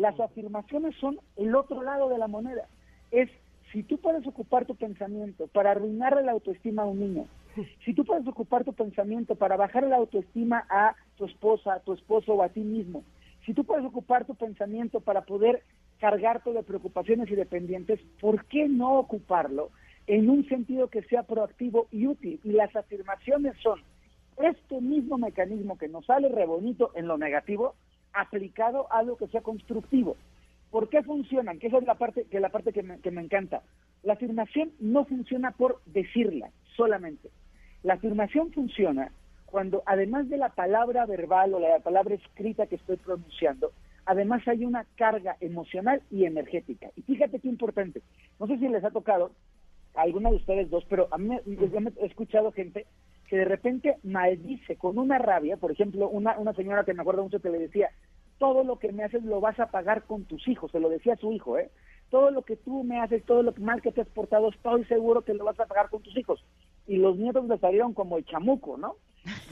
[0.00, 2.66] Las afirmaciones son el otro lado de la moneda.
[3.10, 3.28] Es
[3.70, 7.26] si tú puedes ocupar tu pensamiento para arruinarle la autoestima a un niño,
[7.84, 11.92] si tú puedes ocupar tu pensamiento para bajar la autoestima a tu esposa, a tu
[11.92, 13.04] esposo o a ti mismo,
[13.44, 15.62] si tú puedes ocupar tu pensamiento para poder
[15.98, 19.68] cargarte de preocupaciones y dependientes, ¿por qué no ocuparlo
[20.06, 22.40] en un sentido que sea proactivo y útil?
[22.42, 23.82] Y las afirmaciones son
[24.38, 27.74] este mismo mecanismo que nos sale re bonito en lo negativo,
[28.12, 30.16] aplicado a algo que sea constructivo.
[30.70, 31.58] ¿Por qué funcionan?
[31.58, 33.62] Que esa es la parte que, la parte que, me, que me encanta.
[34.02, 37.30] La afirmación no funciona por decirla solamente.
[37.82, 39.10] La afirmación funciona
[39.46, 43.72] cuando además de la palabra verbal o la palabra escrita que estoy pronunciando,
[44.06, 46.90] además hay una carga emocional y energética.
[46.96, 48.02] Y fíjate qué importante.
[48.38, 49.32] No sé si les ha tocado
[49.94, 52.86] a alguna de ustedes dos, pero a mí he escuchado gente
[53.30, 57.22] que de repente maldice con una rabia, por ejemplo, una, una señora que me acuerdo
[57.22, 57.88] mucho que le decía,
[58.38, 61.12] todo lo que me haces lo vas a pagar con tus hijos, se lo decía
[61.12, 61.70] a su hijo, ¿eh?
[62.10, 65.22] Todo lo que tú me haces, todo lo mal que te has portado, estoy seguro
[65.22, 66.44] que lo vas a pagar con tus hijos.
[66.88, 68.96] Y los nietos le salieron como el chamuco, ¿no?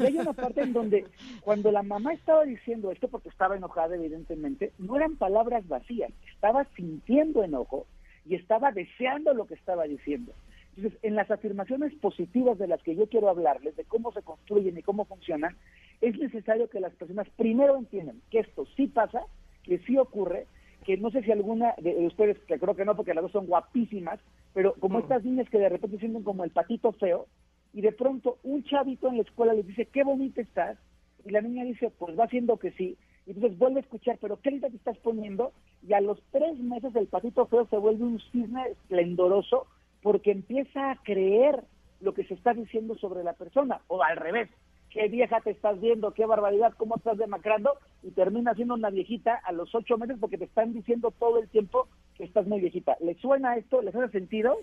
[0.01, 1.05] Y hay una parte en donde
[1.43, 6.67] cuando la mamá estaba diciendo esto, porque estaba enojada evidentemente, no eran palabras vacías, estaba
[6.75, 7.87] sintiendo enojo
[8.27, 10.33] y estaba deseando lo que estaba diciendo.
[10.79, 14.79] Entonces, en las afirmaciones positivas de las que yo quiero hablarles, de cómo se construyen
[14.79, 15.57] y cómo funcionan,
[16.01, 19.23] es necesario que las personas primero entiendan que esto sí pasa,
[19.65, 20.47] que sí ocurre,
[20.85, 23.47] que no sé si alguna de ustedes, que creo que no, porque las dos son
[23.47, 24.21] guapísimas,
[24.55, 27.27] pero como estas niñas que de repente sienten como el patito feo,
[27.75, 30.79] y de pronto un chavito en la escuela les dice, qué bonita estás,
[31.25, 34.41] y la niña dice, pues va haciendo que sí, y entonces vuelve a escuchar, pero
[34.41, 35.51] qué linda te estás poniendo,
[35.85, 39.67] y a los tres meses el patito feo se vuelve un cisne esplendoroso
[40.03, 41.65] porque empieza a creer
[42.01, 44.49] lo que se está diciendo sobre la persona, o al revés,
[44.91, 47.73] qué vieja te estás viendo, qué barbaridad, cómo estás demacrando,
[48.03, 51.49] y termina siendo una viejita a los ocho meses porque te están diciendo todo el
[51.49, 52.97] tiempo que estás muy viejita.
[53.01, 53.83] ¿Le suena esto?
[53.83, 54.57] ¿Les hace sentido?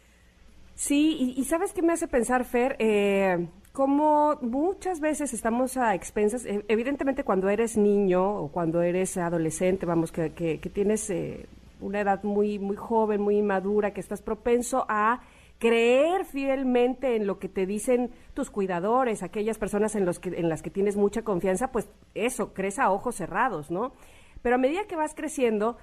[0.75, 2.75] Sí, y, ¿sabes qué me hace pensar, Fer?
[2.79, 9.15] Eh, como muchas veces estamos a expensas, e, evidentemente cuando eres niño o cuando eres
[9.17, 11.47] adolescente, vamos, que, que, tienes eh,
[11.85, 15.21] una edad muy, muy joven, muy inmadura, que estás propenso a
[15.59, 20.49] creer fielmente en lo que te dicen tus cuidadores, aquellas personas en, los que, en
[20.49, 23.93] las que tienes mucha confianza, pues eso, crees a ojos cerrados, ¿no?
[24.41, 25.77] Pero a medida que vas creciendo,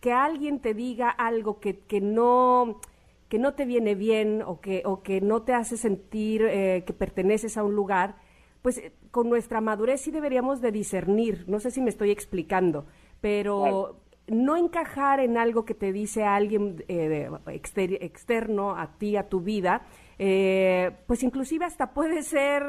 [0.00, 2.80] que alguien te diga algo que, que no
[3.28, 6.92] que no te viene bien o que, o que no te hace sentir eh, que
[6.92, 8.16] perteneces a un lugar,
[8.60, 12.84] pues eh, con nuestra madurez sí deberíamos de discernir, no sé si me estoy explicando,
[13.22, 14.01] pero
[14.32, 19.82] no encajar en algo que te dice alguien eh, externo a ti, a tu vida,
[20.18, 22.62] eh, pues inclusive hasta puede ser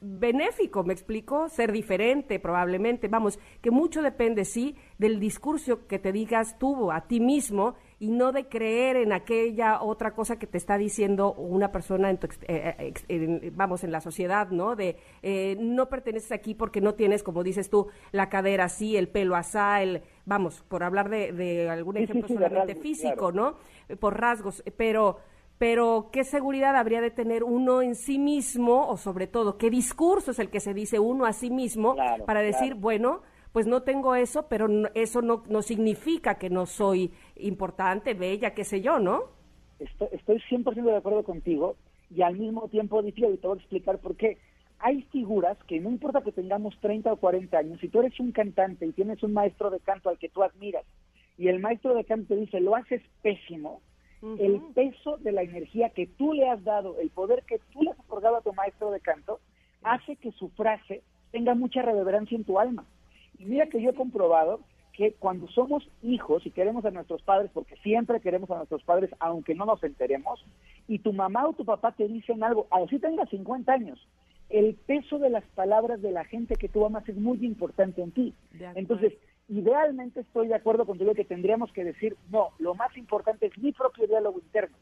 [0.00, 6.12] benéfico, me explico, ser diferente probablemente, vamos, que mucho depende, sí, del discurso que te
[6.12, 10.58] digas tú a ti mismo y no de creer en aquella otra cosa que te
[10.58, 14.76] está diciendo una persona, en eh, eh, vamos, en la sociedad, ¿no?
[14.76, 19.08] De eh, no perteneces aquí porque no tienes, como dices tú, la cadera así, el
[19.08, 23.56] pelo asá, el, vamos, por hablar de, algún ejemplo solamente físico, ¿no?
[24.00, 25.18] Por rasgos, pero
[25.56, 30.32] pero ¿qué seguridad habría de tener uno en sí mismo o sobre todo qué discurso
[30.32, 31.94] es el que se dice uno a sí mismo
[32.26, 33.22] para decir, bueno,
[33.52, 38.64] pues no tengo eso, pero eso no, no significa que no soy importante, bella, qué
[38.64, 39.34] sé yo, ¿no?
[39.78, 41.76] estoy, estoy 100% de acuerdo contigo
[42.10, 44.38] y al mismo tiempo difiero y te voy a explicar por qué.
[44.86, 48.32] Hay figuras que no importa que tengamos 30 o 40 años, si tú eres un
[48.32, 50.84] cantante y tienes un maestro de canto al que tú admiras
[51.38, 53.80] y el maestro de canto te dice, lo haces pésimo,
[54.38, 57.92] el peso de la energía que tú le has dado, el poder que tú le
[57.92, 59.40] has otorgado a tu maestro de canto,
[59.82, 62.84] hace que su frase tenga mucha reverencia en tu alma.
[63.38, 64.60] Y mira que yo he comprobado
[64.92, 69.10] que cuando somos hijos y queremos a nuestros padres, porque siempre queremos a nuestros padres,
[69.18, 70.44] aunque no nos enteremos,
[70.88, 74.06] y tu mamá o tu papá te dicen algo, así tengas 50 años,
[74.54, 78.12] el peso de las palabras de la gente que tú amas es muy importante en
[78.12, 78.34] ti.
[78.76, 79.12] Entonces,
[79.48, 83.72] idealmente estoy de acuerdo contigo que tendríamos que decir, no, lo más importante es mi
[83.72, 84.76] propio diálogo interno.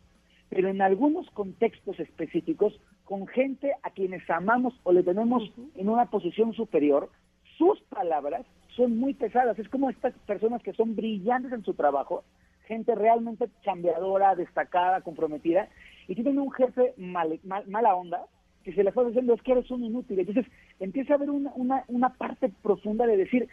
[0.50, 5.42] Pero en algunos contextos específicos, con gente a quienes amamos o le tenemos
[5.74, 7.08] en una posición superior,
[7.56, 8.44] sus palabras
[8.76, 9.58] son muy pesadas.
[9.58, 12.24] Es como estas personas que son brillantes en su trabajo,
[12.66, 15.70] gente realmente cambiadora, destacada, comprometida,
[16.08, 18.26] y tienen un jefe mala onda
[18.62, 20.20] que se le está diciendo es que eres un inútil.
[20.20, 20.46] Entonces
[20.80, 23.48] empieza a haber una, una, una parte profunda de decir,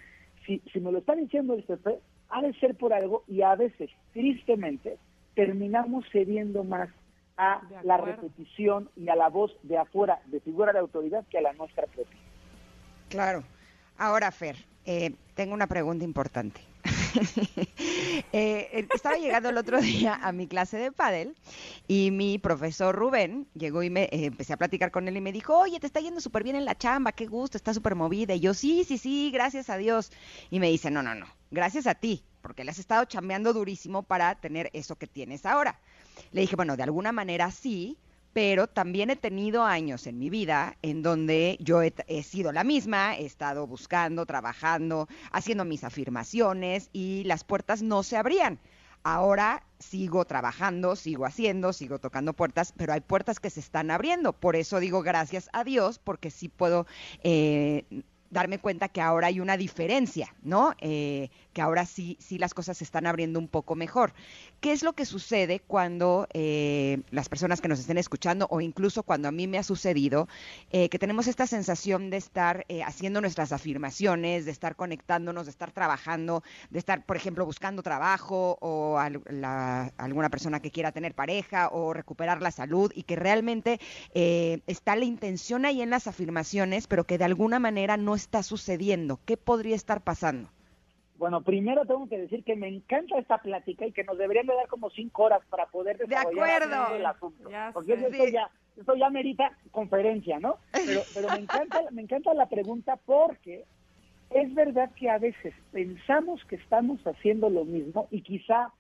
[0.46, 2.00] si, si me lo está diciendo el jefe,
[2.30, 4.98] ha de ser por algo y a veces, tristemente,
[5.36, 6.90] terminamos cediendo más
[7.38, 11.42] a la repetición y a la voz de afuera, de figura de autoridad, que a
[11.42, 12.20] la nuestra propia.
[13.08, 13.44] Claro.
[13.98, 16.60] Ahora, Fer, eh, tengo una pregunta importante.
[18.32, 21.36] Eh, estaba llegando el otro día a mi clase de pádel
[21.88, 25.32] y mi profesor Rubén llegó y me eh, empecé a platicar con él y me
[25.32, 28.36] dijo, oye, te está yendo súper bien en la chamba, qué gusto, está súper movida.
[28.36, 30.12] Y yo, sí, sí, sí, gracias a Dios.
[30.52, 34.04] Y me dice, no, no, no, gracias a ti, porque le has estado chambeando durísimo
[34.04, 35.80] para tener eso que tienes ahora.
[36.32, 37.98] Le dije, bueno, de alguna manera sí,
[38.34, 43.16] pero también he tenido años en mi vida en donde yo he, sido la misma,
[43.18, 48.60] he estado buscando, trabajando, haciendo mis afirmaciones y las puertas no se abrían.
[49.04, 54.34] Ahora sigo trabajando, sigo haciendo, sigo tocando puertas, pero hay puertas que se están abriendo.
[54.34, 56.86] Por eso digo gracias a Dios, porque sí puedo
[57.24, 57.86] eh,
[58.30, 60.74] darme cuenta que ahora hay una diferencia, ¿no?
[60.80, 64.14] Eh, que ahora sí, sí las cosas se están abriendo un poco mejor.
[64.60, 69.04] ¿Qué es lo que sucede cuando eh, las personas que nos estén escuchando o incluso
[69.04, 70.28] cuando a mí me ha sucedido
[70.70, 75.72] eh, que tenemos esta sensación de estar haciendo nuestras afirmaciones, de estar conectándonos, de estar
[75.72, 81.94] trabajando, de estar, por ejemplo, buscando trabajo o alguna persona que quiera tener pareja o
[81.94, 83.80] recuperar la salud y que realmente
[84.14, 89.22] está la intención ahí en las afirmaciones, pero que de alguna manera no está sucediendo?
[89.26, 90.52] ¿Qué podría estar pasando?
[91.20, 94.56] Bueno, primero tengo que decir que me encanta esta plática y que nos deberían de
[94.56, 97.50] dar como cinco horas para poder desarrollar de el asunto.
[97.74, 100.60] porque esto, ya, esto ya merita conferencia, ¿no?
[100.72, 103.66] Pero, pero me, encanta, me encanta la pregunta porque
[104.30, 108.72] es verdad que a veces pensamos que estamos haciendo lo mismo y quizá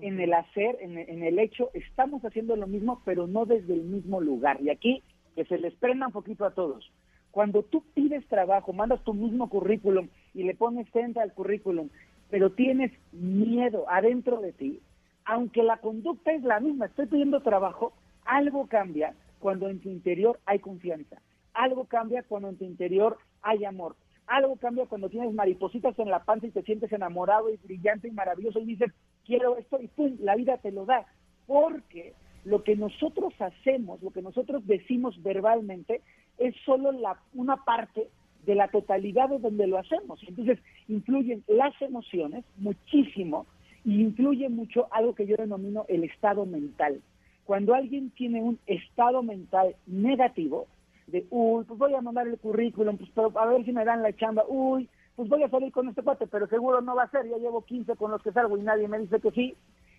[0.00, 3.82] en el hacer, en, en el hecho, estamos haciendo lo mismo, pero no desde el
[3.82, 4.62] mismo lugar.
[4.62, 5.02] Y aquí
[5.34, 6.90] que se les prenda un poquito a todos.
[7.32, 11.88] Cuando tú pides trabajo, mandas tu mismo currículum y le pones centra al currículum,
[12.30, 14.80] pero tienes miedo adentro de ti,
[15.24, 17.94] aunque la conducta es la misma, estoy pidiendo trabajo,
[18.26, 21.22] algo cambia cuando en tu interior hay confianza,
[21.54, 26.24] algo cambia cuando en tu interior hay amor, algo cambia cuando tienes maripositas en la
[26.24, 28.92] panza y te sientes enamorado y brillante y maravilloso y dices,
[29.24, 31.06] quiero esto y pum, la vida te lo da,
[31.46, 32.12] porque
[32.44, 36.02] lo que nosotros hacemos, lo que nosotros decimos verbalmente,
[36.38, 38.08] es solo la, una parte
[38.44, 40.20] de la totalidad de donde lo hacemos.
[40.26, 40.58] Entonces,
[40.88, 43.46] influyen las emociones muchísimo
[43.84, 47.00] y influye mucho algo que yo denomino el estado mental.
[47.44, 50.66] Cuando alguien tiene un estado mental negativo,
[51.06, 54.12] de, uy, pues voy a mandar el currículum, pues a ver si me dan la
[54.12, 57.28] chamba, uy, pues voy a salir con este cuate, pero seguro no va a ser,
[57.28, 59.54] ya llevo 15 con los que salgo y nadie me dice que sí.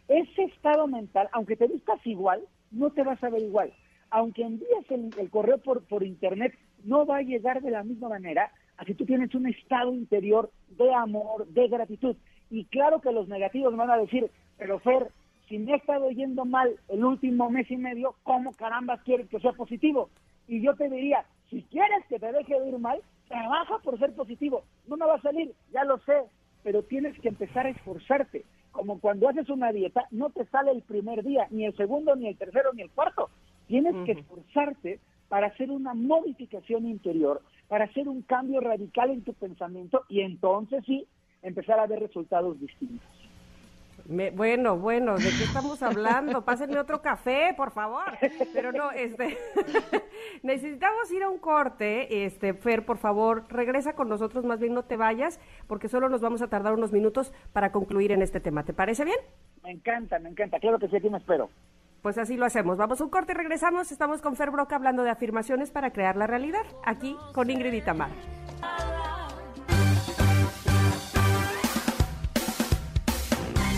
[0.08, 3.72] Ese estado mental, aunque te vistas igual, no te vas a ver igual
[4.14, 6.54] aunque envíes el, correo por, por internet,
[6.84, 10.94] no va a llegar de la misma manera así tú tienes un estado interior de
[10.94, 12.16] amor, de gratitud.
[12.50, 15.10] Y claro que los negativos van a decir, pero Fer,
[15.48, 19.40] si me ha estado yendo mal el último mes y medio, ¿cómo caramba quieres que
[19.40, 20.10] sea positivo?
[20.48, 24.14] Y yo te diría, si quieres que te deje de ir mal, trabaja por ser
[24.14, 24.64] positivo.
[24.88, 26.24] No me va a salir, ya lo sé,
[26.64, 28.44] pero tienes que empezar a esforzarte.
[28.72, 32.28] Como cuando haces una dieta, no te sale el primer día, ni el segundo, ni
[32.28, 33.30] el tercero, ni el cuarto.
[33.68, 35.00] Tienes que esforzarte
[35.30, 40.84] para hacer una modificación interior, para hacer un cambio radical en tu pensamiento y entonces
[40.86, 41.08] sí
[41.42, 43.08] empezar a ver resultados distintos.
[44.06, 46.42] bueno, bueno, ¿de qué estamos hablando?
[46.46, 48.18] Pásenme otro café, por favor.
[48.54, 49.38] Pero no, este,
[50.44, 52.26] necesitamos ir a un corte.
[52.26, 56.22] Este, Fer, por favor, regresa con nosotros, más bien no te vayas, porque solo nos
[56.22, 58.64] vamos a tardar unos minutos para concluir en este tema.
[58.64, 59.18] ¿Te parece bien?
[59.64, 60.60] Me encanta, me encanta.
[60.60, 61.50] Claro que sí, aquí me espero.
[62.04, 62.78] Pues así lo hacemos.
[62.78, 63.90] Vamos a un corte y regresamos.
[63.90, 66.66] Estamos con Fer Broca hablando de afirmaciones para crear la realidad.
[66.86, 68.14] Aquí con Ingrid y Tamara.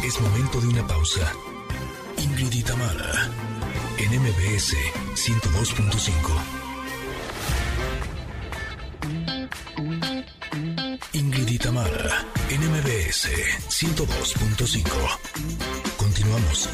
[0.04, 1.32] Es momento de una pausa.
[2.18, 3.30] Ingrid y Tamara
[4.00, 4.74] en MBS
[5.14, 6.66] 102.5.
[11.14, 13.30] Ingrid y Tamara, NMBS
[13.70, 15.20] 102.5.
[15.98, 16.70] Continuamos.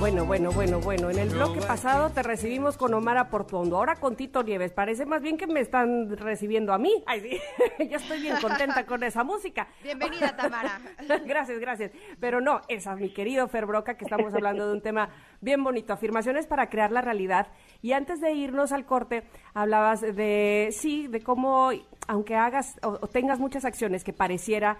[0.00, 1.10] Bueno, bueno, bueno, bueno.
[1.10, 4.72] En el bloque pasado te recibimos con Omar Portuondo, ahora con Tito Nieves.
[4.72, 7.04] Parece más bien que me están recibiendo a mí.
[7.06, 7.40] Ay, sí.
[7.90, 9.68] Yo estoy bien contenta con esa música.
[9.82, 10.80] Bienvenida, Tamara.
[11.26, 11.90] gracias, gracias.
[12.18, 15.10] Pero no, esa, mi querido Fer Broca, que estamos hablando de un tema
[15.42, 15.92] bien bonito.
[15.92, 17.48] Afirmaciones para crear la realidad.
[17.82, 21.72] Y antes de irnos al corte, hablabas de, sí, de cómo,
[22.08, 24.78] aunque hagas o tengas muchas acciones que pareciera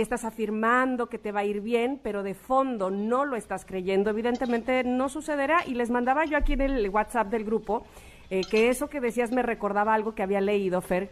[0.00, 3.66] que estás afirmando que te va a ir bien, pero de fondo no lo estás
[3.66, 5.62] creyendo, evidentemente no sucederá.
[5.66, 7.84] Y les mandaba yo aquí en el WhatsApp del grupo
[8.30, 11.10] eh, que eso que decías me recordaba algo que había leído, Fer,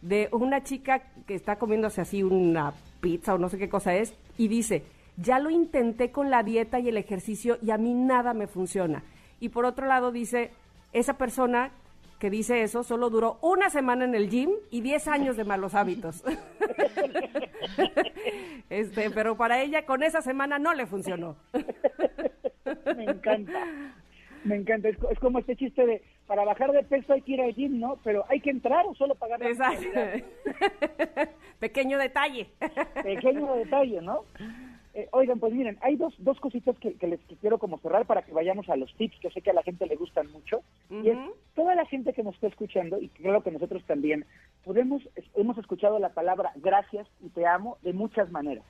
[0.00, 2.72] de una chica que está comiéndose así una
[3.02, 4.84] pizza o no sé qué cosa es, y dice,
[5.18, 9.02] ya lo intenté con la dieta y el ejercicio y a mí nada me funciona.
[9.38, 10.50] Y por otro lado dice,
[10.94, 11.72] esa persona
[12.20, 15.74] que dice eso solo duró una semana en el gym y 10 años de malos
[15.74, 16.22] hábitos.
[18.70, 21.36] este, pero para ella con esa semana no le funcionó.
[22.96, 23.66] Me encanta.
[24.44, 24.90] Me encanta.
[24.90, 27.98] Es, como este chiste de para bajar de peso hay que ir al gym, ¿no?
[28.04, 29.88] Pero hay que entrar o solo pagar la Exacto.
[31.58, 32.50] Pequeño detalle.
[33.02, 34.24] Pequeño detalle, ¿no?
[34.92, 38.32] Eh, oigan, pues miren, hay dos, dos cositas que, les quiero como cerrar para que
[38.32, 40.62] vayamos a los tips que sé que a la gente le gustan mucho.
[40.90, 41.18] Y es
[41.54, 44.24] toda la gente que nos está escuchando, y creo que nosotros también,
[44.64, 45.02] podemos,
[45.36, 48.64] hemos escuchado la palabra gracias y te amo de muchas maneras.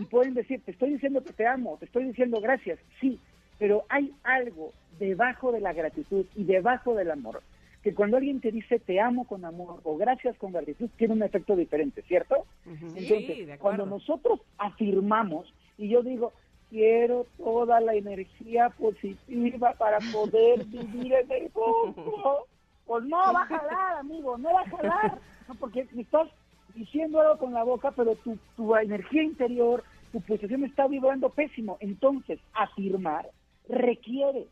[0.00, 3.20] Y pueden decir, te estoy diciendo que te amo, te estoy diciendo gracias, sí,
[3.58, 7.42] pero hay algo debajo de la gratitud y debajo del amor
[7.82, 11.22] que cuando alguien te dice te amo con amor o gracias con gratitud, tiene un
[11.22, 12.46] efecto diferente, ¿cierto?
[12.66, 16.32] Entonces, cuando nosotros afirmamos, y yo digo,
[16.70, 22.46] quiero toda la energía positiva para poder vivir en el mundo,
[22.86, 25.18] pues no va a jalar, amigo, no va a jalar,
[25.60, 26.28] porque me estás
[26.74, 31.76] diciendo algo con la boca, pero tu, tu energía interior, tu posición está vibrando pésimo.
[31.80, 33.28] Entonces, afirmar
[33.68, 34.46] requiere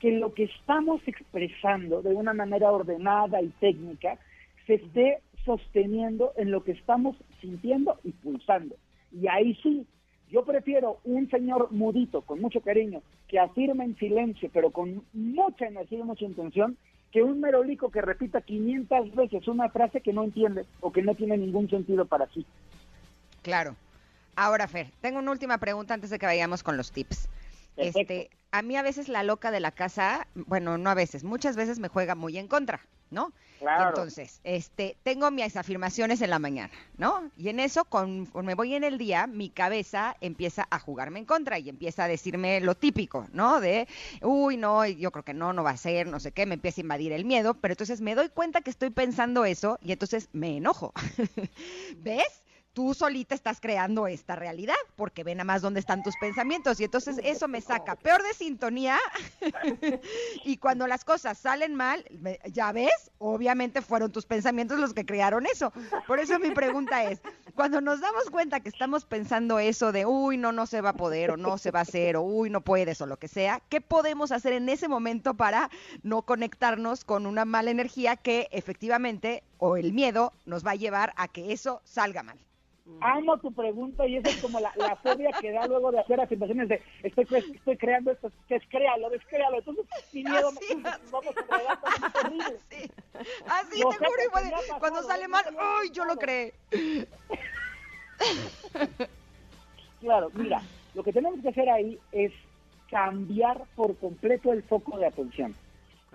[0.00, 4.18] que lo que estamos expresando de una manera ordenada y técnica
[4.66, 8.74] se esté sosteniendo en lo que estamos sintiendo y pulsando.
[9.12, 9.86] Y ahí sí,
[10.30, 15.66] yo prefiero un señor mudito, con mucho cariño, que afirme en silencio, pero con mucha
[15.66, 16.76] energía y mucha intención,
[17.12, 21.14] que un merolico que repita 500 veces una frase que no entiende o que no
[21.14, 22.46] tiene ningún sentido para sí.
[23.42, 23.74] Claro.
[24.36, 27.28] Ahora, Fer, tengo una última pregunta antes de que vayamos con los tips.
[27.80, 31.56] Este, a mí a veces la loca de la casa, bueno, no a veces, muchas
[31.56, 33.32] veces me juega muy en contra, ¿no?
[33.58, 33.90] Claro.
[33.90, 37.30] Entonces, este, tengo mis afirmaciones en la mañana, ¿no?
[37.36, 41.58] Y en eso, conforme voy en el día, mi cabeza empieza a jugarme en contra
[41.58, 43.60] y empieza a decirme lo típico, ¿no?
[43.60, 43.86] De,
[44.22, 46.80] uy, no, yo creo que no, no va a ser, no sé qué, me empieza
[46.80, 50.28] a invadir el miedo, pero entonces me doy cuenta que estoy pensando eso y entonces
[50.32, 50.92] me enojo.
[51.98, 52.42] ¿Ves?
[52.72, 56.80] Tú solita estás creando esta realidad, porque ven a más dónde están tus pensamientos.
[56.80, 58.98] Y entonces eso me saca peor de sintonía.
[60.44, 62.04] y cuando las cosas salen mal,
[62.52, 65.72] ya ves, obviamente fueron tus pensamientos los que crearon eso.
[66.06, 67.20] Por eso mi pregunta es,
[67.54, 70.96] cuando nos damos cuenta que estamos pensando eso de, uy, no, no se va a
[70.96, 73.60] poder, o no se va a hacer, o uy, no puedes, o lo que sea,
[73.68, 75.70] ¿qué podemos hacer en ese momento para
[76.02, 81.12] no conectarnos con una mala energía que efectivamente, o el miedo, nos va a llevar
[81.16, 82.38] a que eso salga mal?
[83.00, 86.20] Amo tu pregunta y esa es como la, la fobia que da luego de hacer
[86.20, 89.58] afirmaciones de estoy, estoy creando esto, descréalo, descréalo.
[89.58, 91.02] Entonces, mi miedo así, me, así.
[91.10, 92.58] vamos a terrible.
[92.68, 92.90] Así,
[93.46, 96.52] así te juro, igual, cuando sale mal, ¡ay, yo lo creé!
[100.00, 100.62] Claro, mira,
[100.94, 102.32] lo que tenemos que hacer ahí es
[102.90, 105.54] cambiar por completo el foco de atención.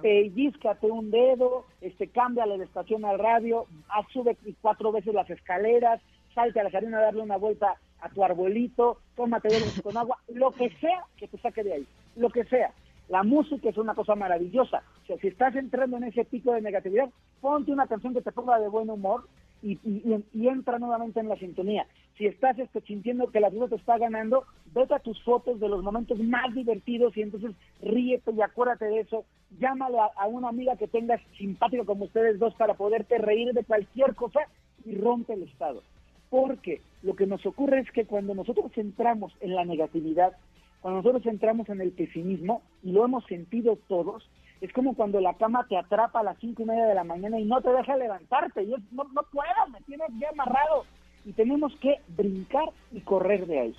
[0.01, 3.65] Pellizcate un dedo, este, cámbiale de estación al radio,
[4.11, 6.01] sube cuatro veces las escaleras,
[6.36, 10.19] salte a la carina a darle una vuelta a tu arbolito, tómate dos con agua,
[10.27, 12.71] lo que sea que te saque de ahí, lo que sea.
[13.07, 14.83] La música es una cosa maravillosa.
[15.03, 17.09] O sea, si estás entrando en ese pico de negatividad,
[17.39, 19.27] ponte una canción que te ponga de buen humor
[19.61, 21.88] y, y, entra nuevamente en la sintonía.
[22.17, 25.69] Si estás este, sintiendo que la vida te está ganando, vete a tus fotos de
[25.69, 29.25] los momentos más divertidos y entonces ríete y acuérdate de eso.
[29.59, 33.63] Llámale a, a una amiga que tengas simpática como ustedes dos para poderte reír de
[33.63, 34.41] cualquier cosa
[34.83, 35.81] y rompe el estado.
[36.30, 40.34] Porque lo que nos ocurre es que cuando nosotros entramos en la negatividad,
[40.82, 44.30] cuando nosotros entramos en el pesimismo, y lo hemos sentido todos,
[44.61, 47.39] es como cuando la cama te atrapa a las cinco y media de la mañana
[47.39, 48.63] y no te deja levantarte.
[48.63, 50.86] Y no, no puedo, me tienes ya amarrado.
[51.26, 53.76] Y tenemos que brincar y correr de ahí.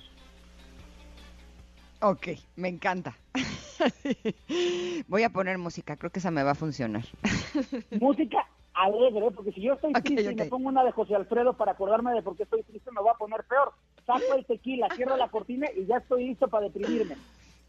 [2.01, 3.17] Ok, me encanta.
[5.07, 7.05] Voy a poner música, creo que esa me va a funcionar.
[7.99, 8.45] Música
[8.77, 12.13] alegre, porque si yo estoy triste y me pongo una de José Alfredo para acordarme
[12.13, 13.73] de por qué estoy triste, me va a poner peor.
[14.05, 17.15] Saco el tequila, cierro la cortina y ya estoy listo para deprimirme.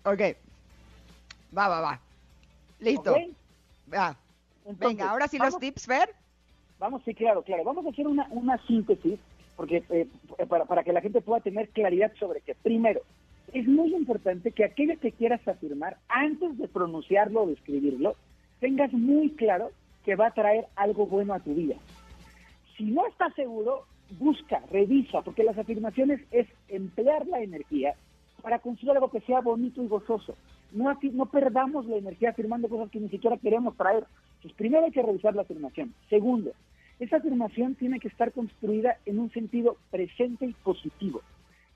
[0.05, 0.21] Ok.
[1.57, 2.01] Va, va, va.
[2.79, 3.15] Listo.
[3.93, 4.17] Va.
[4.65, 6.15] Venga, ahora sí los tips, Fer.
[6.79, 7.65] Vamos, sí, claro, claro.
[7.65, 9.19] Vamos a hacer una, una síntesis
[9.59, 10.07] porque eh,
[10.47, 13.01] para, para que la gente pueda tener claridad sobre que, primero,
[13.53, 18.15] es muy importante que aquello que quieras afirmar, antes de pronunciarlo o de escribirlo,
[18.61, 19.73] tengas muy claro
[20.05, 21.76] que va a traer algo bueno a tu vida.
[22.76, 23.84] Si no estás seguro,
[24.18, 27.94] busca, revisa, porque las afirmaciones es emplear la energía
[28.42, 30.36] para construir algo que sea bonito y gozoso.
[30.72, 34.05] No, no perdamos la energía afirmando cosas que ni siquiera queremos traer.
[34.36, 35.92] Entonces, primero hay que revisar la afirmación.
[36.09, 36.53] Segundo,
[37.01, 41.22] esa afirmación tiene que estar construida en un sentido presente y positivo.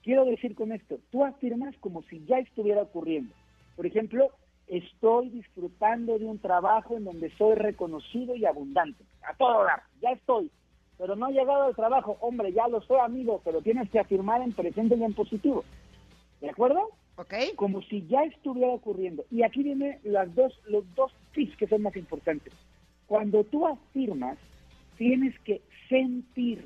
[0.03, 3.35] Quiero decir con esto, tú afirmas como si ya estuviera ocurriendo.
[3.77, 4.31] Por ejemplo,
[4.69, 9.05] estoy disfrutando de un trabajo en donde soy reconocido y abundante.
[9.23, 10.51] A todo dar, ya estoy.
[10.99, 12.17] Pero no ha llegado al trabajo.
[12.21, 15.65] Hombre, ya lo sé, amigo, pero tienes que afirmar en presente y en positivo.
[16.41, 16.91] ¿De acuerdo?
[17.17, 17.35] Ok.
[17.57, 19.25] Como si ya estuviera ocurriendo.
[19.31, 22.53] Y aquí vienen las dos, los dos tips que son más importantes.
[23.07, 24.39] Cuando tú afirmas,
[24.97, 26.65] tienes que sentir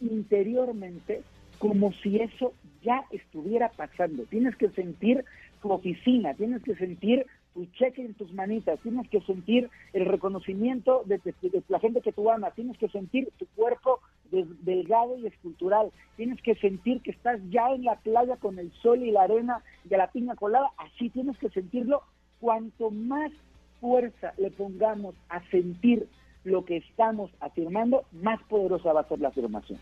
[0.00, 1.22] interiormente
[1.64, 2.52] como si eso
[2.82, 4.24] ya estuviera pasando.
[4.24, 5.24] Tienes que sentir
[5.62, 11.04] tu oficina, tienes que sentir tu cheque en tus manitas, tienes que sentir el reconocimiento
[11.06, 11.22] de,
[11.68, 14.00] la gente que tú amas, tienes que sentir tu cuerpo
[14.30, 19.02] delgado y escultural, tienes que sentir que estás ya en la playa con el sol
[19.02, 22.02] y la arena de la piña colada, así tienes que sentirlo.
[22.40, 23.32] Cuanto más
[23.80, 26.08] fuerza le pongamos a sentir
[26.44, 29.78] lo que estamos afirmando, más poderosa va a ser la afirmación.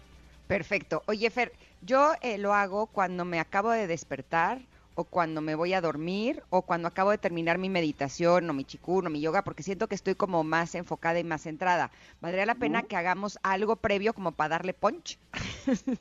[0.47, 1.03] Perfecto.
[1.07, 4.61] Oye, Fer, yo eh, lo hago cuando me acabo de despertar
[4.95, 8.64] o cuando me voy a dormir o cuando acabo de terminar mi meditación o mi
[8.64, 11.90] chikun o mi yoga porque siento que estoy como más enfocada y más centrada.
[12.20, 15.18] ¿Valdría la pena que hagamos algo previo como para darle punch?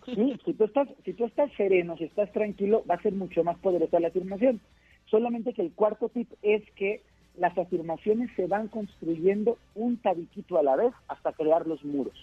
[0.05, 3.43] Sí, si tú, estás, si tú estás sereno, si estás tranquilo, va a ser mucho
[3.43, 4.59] más poderosa la afirmación.
[5.05, 7.01] Solamente que el cuarto tip es que
[7.37, 12.13] las afirmaciones se van construyendo un tabiquito a la vez hasta crear los muros.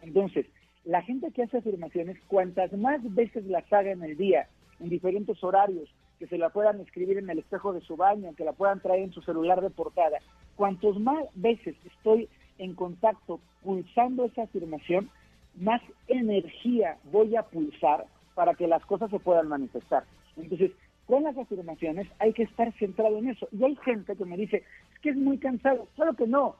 [0.00, 0.46] Entonces,
[0.84, 4.48] la gente que hace afirmaciones, cuantas más veces las haga en el día,
[4.80, 8.44] en diferentes horarios, que se la puedan escribir en el espejo de su baño, que
[8.44, 10.18] la puedan traer en su celular de portada,
[10.56, 12.28] cuantos más veces estoy
[12.58, 15.10] en contacto pulsando esa afirmación,
[15.56, 20.04] más energía voy a pulsar para que las cosas se puedan manifestar.
[20.36, 20.72] Entonces,
[21.06, 23.48] con las afirmaciones hay que estar centrado en eso.
[23.52, 25.88] Y hay gente que me dice, es que es muy cansado.
[25.94, 26.56] Claro que no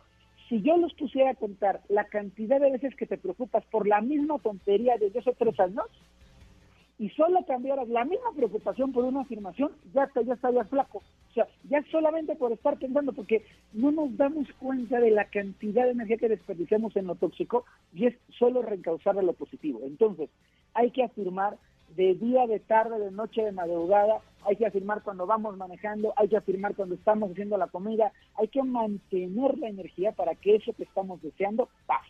[0.53, 4.03] si yo los pusiera a contar la cantidad de veces que te preocupas por la
[4.03, 5.87] misma tontería desde hace tres años,
[6.99, 10.99] y solo cambiaras la misma preocupación por una afirmación, ya, te, ya estarías flaco.
[11.31, 15.85] O sea, ya solamente por estar pensando, porque no nos damos cuenta de la cantidad
[15.85, 19.81] de energía que desperdiciamos en lo tóxico y es solo reencauzar a lo positivo.
[19.85, 20.29] Entonces,
[20.75, 21.57] hay que afirmar
[21.97, 26.29] de día, de tarde, de noche, de madrugada, hay que afirmar cuando vamos manejando, hay
[26.29, 30.73] que afirmar cuando estamos haciendo la comida, hay que mantener la energía para que eso
[30.73, 32.09] que estamos deseando pase.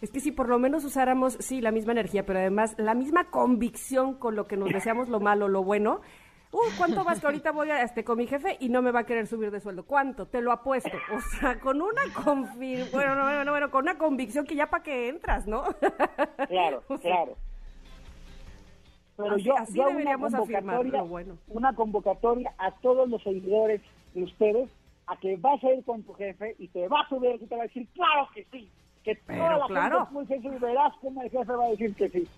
[0.00, 3.30] Es que si por lo menos usáramos, sí, la misma energía, pero además la misma
[3.30, 6.00] convicción con lo que nos deseamos lo malo, lo bueno,
[6.52, 9.00] uh, ¿cuánto vas que ahorita voy a este con mi jefe y no me va
[9.00, 9.84] a querer subir de sueldo?
[9.84, 10.26] ¿Cuánto?
[10.26, 10.96] Te lo apuesto.
[11.12, 12.02] O sea, con una
[12.92, 15.64] bueno, no, bueno, con una convicción que ya para que entras, ¿no?
[16.48, 17.36] Claro, claro.
[19.18, 21.38] Pero yo, yo deberíamos una convocatoria, bueno.
[21.48, 23.80] una convocatoria a todos los seguidores
[24.14, 24.70] de ustedes
[25.08, 27.56] a que vas a ir con tu jefe y te va a subir y te
[27.56, 28.70] va a decir, claro que sí.
[29.02, 30.06] Que pero, toda la claro.
[30.06, 32.28] gente es muy y verás cómo el jefe va a decir que sí.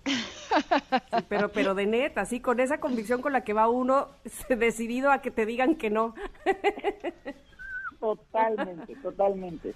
[1.29, 4.07] pero, pero de neta, sí, con esa convicción con la que va uno
[4.49, 6.15] decidido a que te digan que no.
[7.99, 9.75] totalmente, totalmente.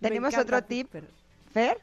[0.00, 0.94] ¿Tenemos otro tip,
[1.52, 1.78] Fer?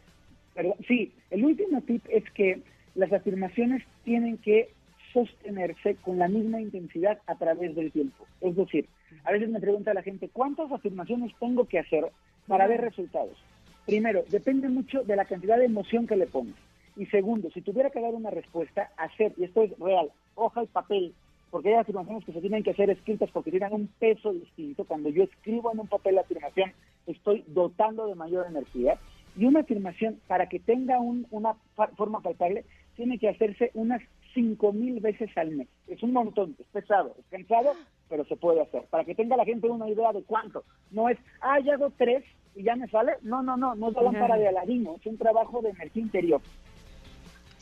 [0.88, 2.62] sí, el último tip es que
[2.96, 4.70] las afirmaciones tienen que
[5.14, 8.26] sostenerse con la misma intensidad a través del tiempo.
[8.41, 8.88] Es decir,
[9.24, 12.06] a veces me pregunta la gente, ¿cuántas afirmaciones tengo que hacer
[12.48, 13.38] para ver resultados?
[13.86, 16.56] Primero, depende mucho de la cantidad de emoción que le pongas.
[16.95, 20.68] Y segundo, si tuviera que dar una respuesta, hacer, y esto es real, hoja y
[20.68, 21.14] papel,
[21.49, 24.84] porque hay afirmaciones que se tienen que hacer escritas porque tienen un peso distinto.
[24.84, 26.72] Cuando yo escribo en un papel la afirmación,
[27.07, 28.98] estoy dotando de mayor energía.
[29.36, 31.56] Y una afirmación, para que tenga una
[31.95, 32.66] forma palpable,
[32.99, 34.01] tiene que hacerse unas
[34.34, 35.69] cinco mil veces al mes.
[35.88, 37.71] Es un montón, es pesado, es cansado,
[38.09, 38.84] pero se puede hacer.
[38.89, 40.65] Para que tenga la gente una idea de cuánto.
[40.91, 42.26] No es, ah, ya hago tres
[42.57, 43.13] y ya me sale.
[43.21, 46.41] No, no, no, no es la lámpara de Aladino, es un trabajo de energía interior.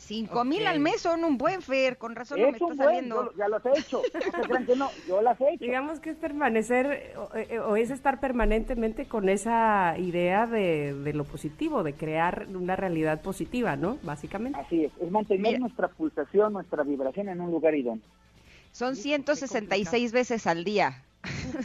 [0.08, 3.30] Cinco mil al mes son un buen fer, con razón no me está saliendo.
[3.36, 4.00] ya los he hecho,
[4.48, 5.64] no que no, yo las he hecho.
[5.66, 11.24] Digamos que es permanecer eh, o, es estar permanentemente con esa idea de, de, lo
[11.24, 13.98] positivo, de crear una realidad positiva, ¿no?
[14.02, 14.58] Básicamente.
[14.58, 18.02] Así es, es mantener nuestra pulsación, nuestra vibración en un lugar idóneo.
[18.72, 21.02] Son 166 veces al día.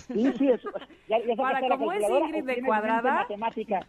[0.07, 0.69] Sí, sí, eso.
[1.07, 3.87] Ya, ya Para como es Ingrid de cuadrada, matemática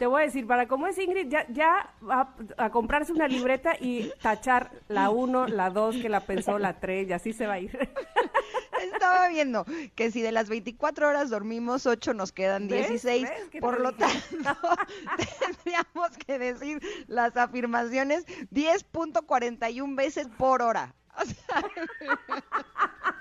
[0.00, 3.74] te voy a decir, para como es Ingrid, ya, ya va a comprarse una libreta
[3.78, 7.52] y tachar la 1, la 2, que la pensó, la 3, y así se va
[7.52, 7.70] a ir.
[8.94, 13.28] Estaba viendo que si de las 24 horas dormimos 8, nos quedan 16.
[13.60, 14.16] Por lo tanto,
[15.38, 18.24] tendríamos que decir las afirmaciones
[18.54, 20.94] 10.41 veces por hora.
[21.14, 21.62] O sea,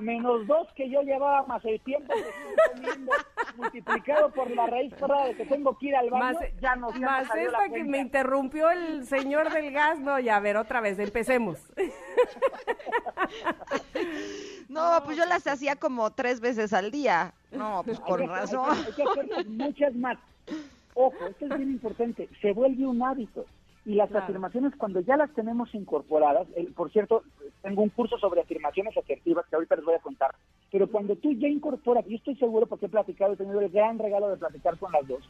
[0.00, 3.12] menos dos que yo llevaba más el tiempo que estoy comiendo
[3.56, 6.90] multiplicado por la raíz cuadrada de que tengo que ir al baño, más, ya no
[6.90, 10.98] Más esta que me interrumpió el señor del gas, no, ya a ver, otra vez,
[10.98, 11.58] empecemos.
[14.68, 17.34] No, pues yo las hacía como tres veces al día.
[17.50, 18.70] No, pues con razón.
[18.70, 20.16] Hay que, hacer muchas más.
[20.94, 23.44] Ojo, esto es bien importante, se vuelve un hábito.
[23.84, 26.46] Y las afirmaciones, cuando ya las tenemos incorporadas,
[26.76, 27.24] por cierto,
[27.62, 30.36] tengo un curso sobre afirmaciones asertivas que ahorita les voy a contar,
[30.70, 33.98] pero cuando tú ya incorporas, yo estoy seguro porque he platicado, he tenido el gran
[33.98, 35.28] regalo de platicar con las dos,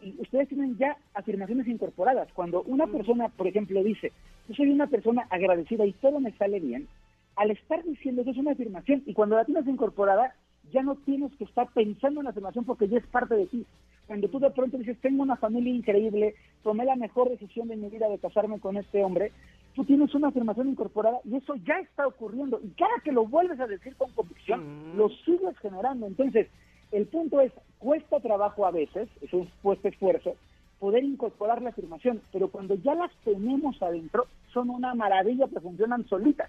[0.00, 2.28] y ustedes tienen ya afirmaciones incorporadas.
[2.34, 4.12] Cuando una persona, por ejemplo, dice,
[4.48, 6.86] yo soy una persona agradecida y todo me sale bien,
[7.34, 10.36] al estar diciendo eso es una afirmación, y cuando la tienes incorporada,
[10.70, 13.66] ya no tienes que estar pensando en la afirmación porque ya es parte de ti.
[14.08, 17.90] Cuando tú de pronto dices, tengo una familia increíble, tomé la mejor decisión de mi
[17.90, 19.32] vida de casarme con este hombre,
[19.74, 22.58] tú tienes una afirmación incorporada y eso ya está ocurriendo.
[22.64, 24.96] Y cada que lo vuelves a decir con convicción, mm.
[24.96, 26.06] lo sigues generando.
[26.06, 26.48] Entonces,
[26.90, 30.36] el punto es, cuesta trabajo a veces, es un puesto esfuerzo,
[30.80, 36.08] poder incorporar la afirmación, pero cuando ya las tenemos adentro, son una maravilla que funcionan
[36.08, 36.48] solitas.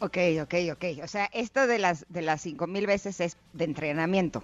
[0.00, 0.84] Ok, ok, ok.
[1.02, 4.42] O sea, esto de las de las cinco mil veces es de entrenamiento.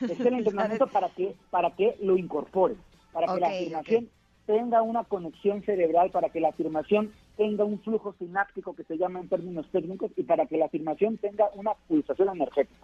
[0.00, 2.76] Es el entrenamiento para que para que lo incorpore,
[3.12, 4.08] para que la afirmación
[4.46, 9.20] tenga una conexión cerebral, para que la afirmación tenga un flujo sináptico que se llama
[9.20, 12.80] en términos técnicos y para que la afirmación tenga una pulsación energética.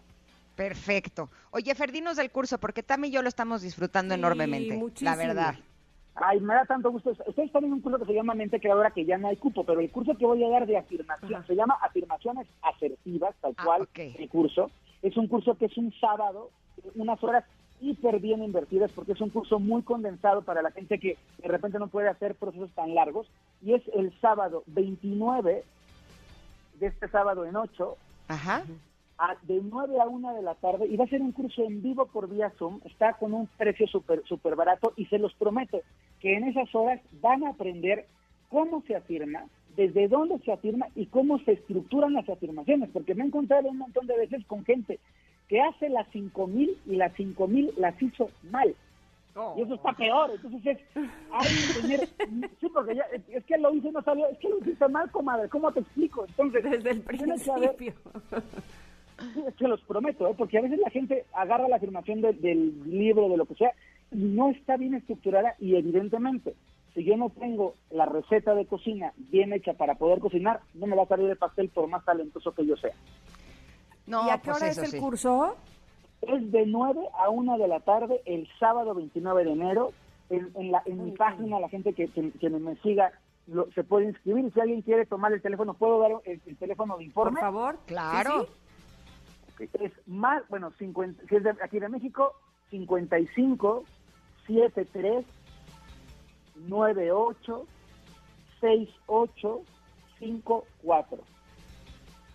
[0.55, 1.31] Perfecto.
[1.51, 5.55] Oye, Ferdinos del curso, porque Tami y yo lo estamos disfrutando enormemente, la verdad.
[6.17, 7.11] Ay, me da tanto gusto.
[7.11, 9.65] Ustedes están en un curso que se llama Mente Creadora, que ya no hay cupo,
[9.65, 13.65] pero el curso que voy a dar de afirmación se llama Afirmaciones Asertivas, tal ah,
[13.65, 14.71] cual el curso.
[15.05, 16.51] Es un curso que es un sábado,
[16.97, 17.45] unas horas
[17.81, 21.79] hiper bien invertidas, porque es un curso muy condensado para la gente que de repente
[21.79, 23.29] no puede hacer procesos tan largos.
[23.63, 25.63] Y es el sábado 29
[26.81, 27.97] de este sábado en 8.
[28.27, 28.65] Ajá
[29.43, 32.07] de 9 a 1 de la tarde y va a ser un curso en vivo
[32.07, 35.81] por vía Zoom, está con un precio súper super barato y se los prometo
[36.21, 38.07] que en esas horas van a aprender
[38.51, 39.45] cómo se afirma,
[39.77, 43.79] desde dónde se afirma y cómo se estructuran las afirmaciones, porque me he encontrado un
[43.79, 44.99] montón de veces con gente
[45.49, 48.75] que hace las 5000 y las 5000 las hizo mal.
[49.57, 50.79] Y eso está peor, entonces es,
[51.33, 52.09] hay que tener,
[52.61, 55.49] sí, porque ya, es que lo hice no salió, es que lo hice mal, comadre,
[55.49, 56.25] ¿cómo te explico?
[56.29, 57.95] Entonces, desde el principio.
[59.47, 60.35] Es que los prometo, ¿eh?
[60.37, 63.73] porque a veces la gente agarra la afirmación del libro, de lo que sea,
[64.13, 66.55] y no está bien estructurada y evidentemente,
[66.95, 70.97] si yo no tengo la receta de cocina bien hecha para poder cocinar, no me
[70.97, 72.95] va a salir el pastel por más talentoso que yo sea.
[74.07, 75.57] No, ¿Y a qué pues hora es el curso?
[76.23, 79.93] Es de 9 a 1 de la tarde el sábado 29 de enero.
[80.31, 83.13] En, la, en mi página, la gente que, que, me siga
[83.75, 84.51] se puede inscribir.
[84.53, 87.33] Si alguien quiere tomar el teléfono, ¿puedo dar el, teléfono de informe?
[87.33, 88.47] Por favor, claro
[89.59, 92.35] es más, bueno, 50, si es de aquí de México,
[92.71, 93.85] 55
[94.47, 95.25] 73
[96.55, 97.67] 98
[98.61, 99.63] 68
[100.19, 101.19] 54.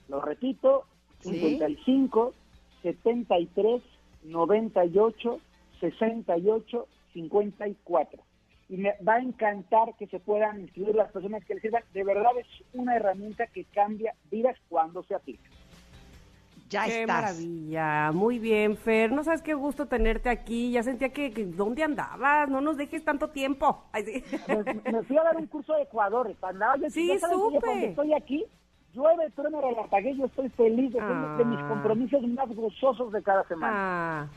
[0.07, 0.85] Lo repito,
[1.21, 2.33] 55
[2.81, 3.81] 73
[4.23, 5.39] 98
[5.79, 8.23] 68 54.
[8.69, 11.83] Y me va a encantar que se puedan inscribir las personas que les sirvan.
[11.93, 15.49] De verdad es una herramienta que cambia vidas cuando se aplica.
[16.69, 19.11] Ya qué maravilla, muy bien, Fer.
[19.11, 20.71] No sabes qué gusto tenerte aquí.
[20.71, 22.47] Ya sentía que, ¿dónde andabas?
[22.47, 23.85] No nos dejes tanto tiempo.
[24.91, 26.31] me, fui a dar un curso de Ecuador.
[26.43, 27.59] Andaba yo, sí, supe.
[27.59, 28.45] cuando estoy aquí,
[28.93, 31.67] llueve, trueno, relampagué, yo estoy feliz de, de, mis ah.
[31.69, 33.73] compromisos más gozosos de cada semana.
[33.75, 34.27] Ah,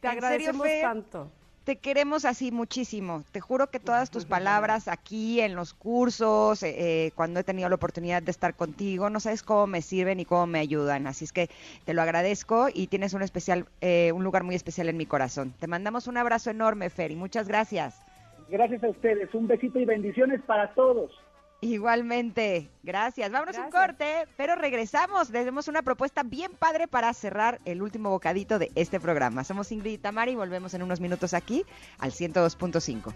[0.00, 1.28] te agradecemos tanto.
[1.68, 3.24] Te queremos así muchísimo.
[3.30, 7.68] Te juro que todas tus palabras aquí en los cursos, eh, eh, cuando he tenido
[7.68, 11.06] la oportunidad de estar contigo, no sabes cómo me sirven y cómo me ayudan.
[11.06, 11.50] Así es que
[11.84, 15.52] te lo agradezco y tienes un especial, eh, un lugar muy especial en mi corazón.
[15.60, 18.00] Te mandamos un abrazo enorme, Fer, y muchas gracias.
[18.48, 19.34] Gracias a ustedes.
[19.34, 21.10] Un besito y bendiciones para todos.
[21.60, 23.32] Igualmente, gracias.
[23.32, 25.30] Vámonos un corte, pero regresamos.
[25.30, 29.42] Tenemos una propuesta bien padre para cerrar el último bocadito de este programa.
[29.42, 31.64] Somos Ingrid y Tamara y volvemos en unos minutos aquí
[31.98, 33.12] al 102.5.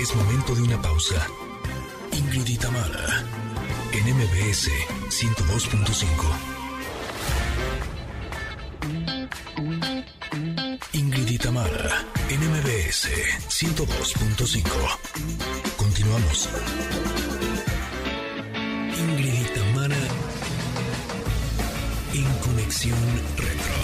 [0.00, 1.26] Es momento de una pausa.
[2.12, 3.22] Ingrid y Tamara
[3.92, 4.68] en MBS
[5.10, 6.49] 102.5.
[11.50, 13.10] Itamara, NMBS
[13.48, 14.70] 102.5.
[15.76, 16.48] Continuamos.
[18.96, 19.96] Ingrid Itamara
[22.14, 22.96] en Conexión
[23.36, 23.74] Retro.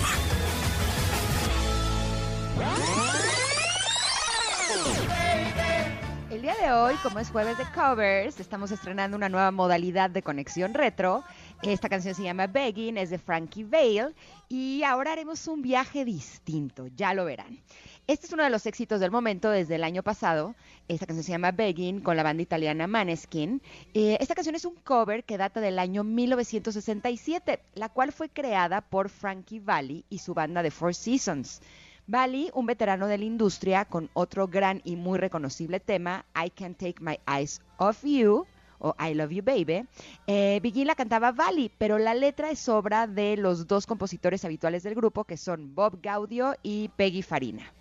[6.30, 10.22] El día de hoy, como es jueves de covers, estamos estrenando una nueva modalidad de
[10.22, 11.24] conexión retro
[11.62, 14.14] esta canción se llama Begging, es de Frankie Vale
[14.48, 17.58] y ahora haremos un viaje distinto, ya lo verán.
[18.06, 20.54] Este es uno de los éxitos del momento desde el año pasado.
[20.86, 23.60] Esta canción se llama Begging con la banda italiana Maneskin.
[23.94, 28.80] Eh, esta canción es un cover que data del año 1967, la cual fue creada
[28.80, 31.60] por Frankie Valli y su banda de Four Seasons.
[32.06, 36.78] Valli, un veterano de la industria con otro gran y muy reconocible tema, I Can't
[36.78, 38.46] Take My Eyes Off You,
[38.78, 39.86] o I Love You Baby,
[40.26, 44.94] eh, la cantaba Vali, pero la letra es obra de los dos compositores habituales del
[44.94, 47.72] grupo, que son Bob Gaudio y Peggy Farina.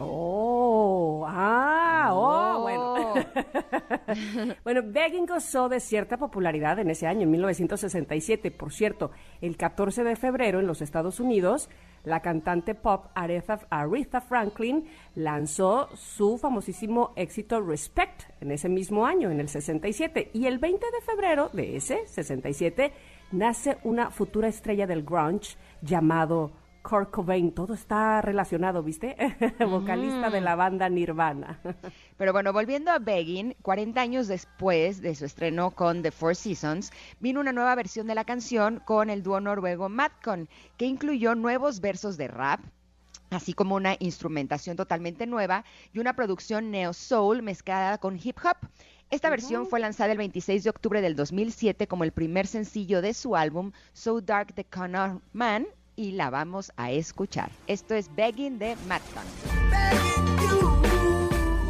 [0.00, 2.94] Oh, ah, oh, bueno.
[2.94, 3.14] Oh.
[4.64, 8.52] bueno, Begging gozó de cierta popularidad en ese año, en 1967.
[8.52, 9.10] Por cierto,
[9.40, 11.68] el 14 de febrero en los Estados Unidos,
[12.08, 19.30] la cantante pop Aretha, Aretha Franklin lanzó su famosísimo éxito Respect en ese mismo año,
[19.30, 20.30] en el 67.
[20.32, 22.92] Y el 20 de febrero de ese 67
[23.32, 26.50] nace una futura estrella del grunge llamado
[26.82, 29.16] Kurt Cobain, todo está relacionado, ¿viste?
[29.68, 31.60] Vocalista de la banda Nirvana.
[32.16, 36.90] Pero bueno, volviendo a Begging, 40 años después de su estreno con The Four Seasons,
[37.20, 41.80] vino una nueva versión de la canción con el dúo noruego Madcon, que incluyó nuevos
[41.80, 42.60] versos de rap,
[43.30, 48.56] así como una instrumentación totalmente nueva y una producción neo soul mezclada con hip hop.
[49.10, 53.14] Esta versión fue lanzada el 26 de octubre del 2007 como el primer sencillo de
[53.14, 55.66] su álbum So Dark the Connor Man
[55.98, 57.50] y la vamos a escuchar.
[57.66, 59.24] Esto es Begging de Madcon.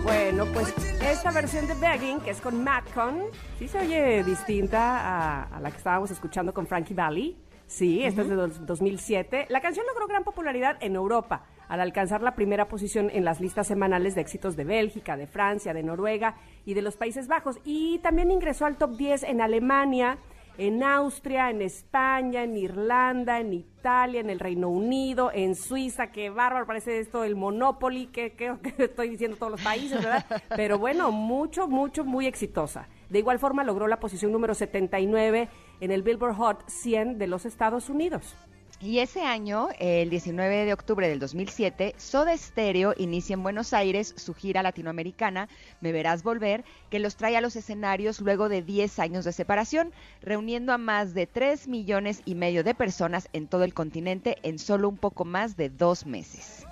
[0.03, 3.23] Bueno, pues esta versión de Begging, que es con Madcon,
[3.59, 7.39] sí se oye distinta a, la que estábamos escuchando con Frankie Valli.
[7.67, 9.47] Sí, esta es de 2007.
[9.49, 13.67] La canción logró gran popularidad en Europa al alcanzar la primera posición en las listas
[13.67, 17.59] semanales de éxitos de Bélgica, de Francia, de Noruega y de los Países Bajos.
[17.65, 20.19] Y también ingresó al top 10 en Alemania
[20.59, 26.31] en Austria, en España, en Irlanda, en Italia, en el Reino Unido, en Suiza, qué
[26.31, 30.27] bárbaro, parece esto el Monopoly, que que estoy diciendo todos los países, ¿verdad?
[30.57, 32.89] Pero bueno, mucho, mucho, muy exitosa.
[33.09, 35.49] De igual forma logró la posición número 79
[35.81, 38.37] en el Billboard Hot 100 de los Estados Unidos.
[38.81, 44.15] Y ese año, el 19 de octubre del 2007, Soda Stereo inicia en Buenos Aires
[44.17, 45.49] su gira latinoamericana
[45.81, 49.91] Me Verás Volver, que los trae a los escenarios luego de 10 años de separación,
[50.23, 54.61] reuniendo a más de 3 millones y medio de personas en todo el continente en
[54.61, 56.65] solo un poco más de dos meses.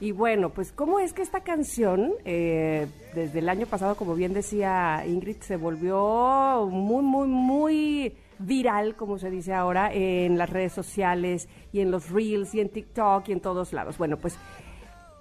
[0.00, 4.34] Y bueno, pues cómo es que esta canción, eh, desde el año pasado, como bien
[4.34, 10.72] decía Ingrid, se volvió muy, muy, muy viral, como se dice ahora, en las redes
[10.72, 13.98] sociales y en los reels y en TikTok y en todos lados.
[13.98, 14.38] Bueno, pues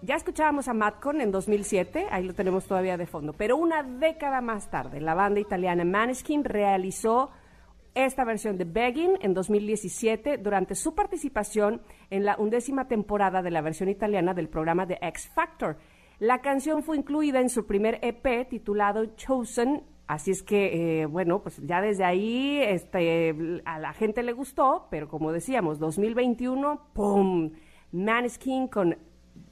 [0.01, 4.41] ya escuchábamos a Madcon en 2007, ahí lo tenemos todavía de fondo, pero una década
[4.41, 7.31] más tarde, la banda italiana Maneskin realizó
[7.95, 13.61] esta versión de Begging en 2017 durante su participación en la undécima temporada de la
[13.61, 15.77] versión italiana del programa de X Factor.
[16.19, 21.41] La canción fue incluida en su primer EP titulado Chosen Así es que, eh, bueno,
[21.41, 27.51] pues ya desde ahí este, a la gente le gustó, pero como decíamos, 2021, ¡pum!
[27.91, 28.97] Maneskin con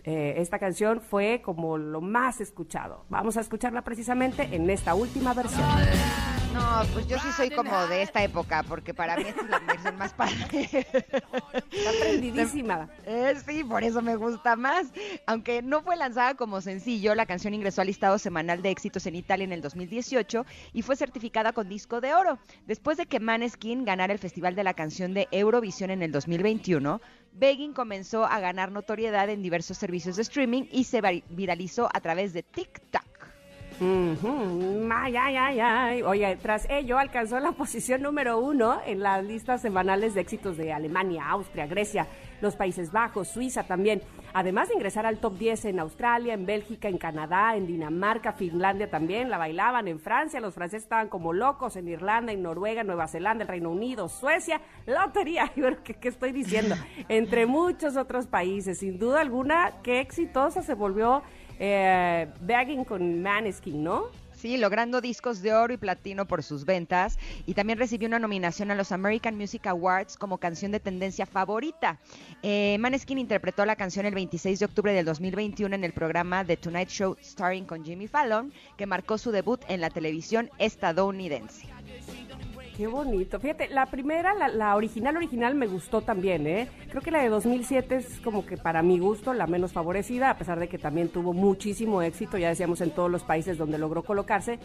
[0.04, 3.06] eh, esta canción fue como lo más escuchado.
[3.10, 5.68] Vamos a escucharla precisamente en esta última versión.
[6.54, 9.60] No, pues yo sí soy como de esta época, porque para mí esta es la
[9.60, 10.38] versión más padre.
[11.72, 12.90] Está prendidísima.
[13.06, 14.88] Eh, sí, por eso me gusta más.
[15.26, 19.16] Aunque no fue lanzada como sencillo, la canción ingresó al listado semanal de éxitos en
[19.16, 22.40] Italia en el 2018 y fue certificada con disco de oro.
[22.66, 27.02] Después de que Maneskin ganara el Festival de la Canción de Eurovisión en el 2021,
[27.34, 32.34] Begging comenzó a ganar notoriedad en diversos servicios de streaming y se viralizó a través
[32.34, 33.11] de TikTok.
[33.84, 36.02] Ay, ay, ay, ay.
[36.04, 40.72] Oye, tras ello alcanzó la posición número uno en las listas semanales de éxitos de
[40.72, 42.08] Alemania, Austria, Grecia,
[42.42, 44.04] los Países Bajos, Suiza también.
[44.34, 48.90] Además de ingresar al top 10 en Australia, en Bélgica, en Canadá, en Dinamarca, Finlandia
[48.90, 53.08] también, la bailaban en Francia, los franceses estaban como locos, en Irlanda, en Noruega, Nueva
[53.08, 55.52] Zelanda, el Reino Unido, Suecia, lotería,
[55.84, 56.76] ¿qué, qué estoy diciendo?
[57.10, 58.78] Entre muchos otros países.
[58.78, 61.24] Sin duda alguna, qué exitosa se volvió
[61.60, 62.28] eh,
[62.88, 64.06] con Maneskin, ¿no?
[64.42, 68.72] Sí, logrando discos de oro y platino por sus ventas y también recibió una nominación
[68.72, 72.00] a los American Music Awards como canción de tendencia favorita.
[72.42, 76.58] Eh, Maneskin interpretó la canción el 26 de octubre del 2021 en el programa The
[76.58, 81.68] Tonight Show starring con Jimmy Fallon, que marcó su debut en la televisión estadounidense.
[82.82, 83.40] Qué bonito.
[83.40, 86.68] Fíjate, la primera, la, original, original me gustó también, ¿eh?
[86.90, 90.38] Creo que la de 2007 es como que para mi gusto la menos favorecida, a
[90.40, 94.02] pesar de que también tuvo muchísimo éxito, ya decíamos, en todos los países donde logró
[94.02, 94.58] colocarse.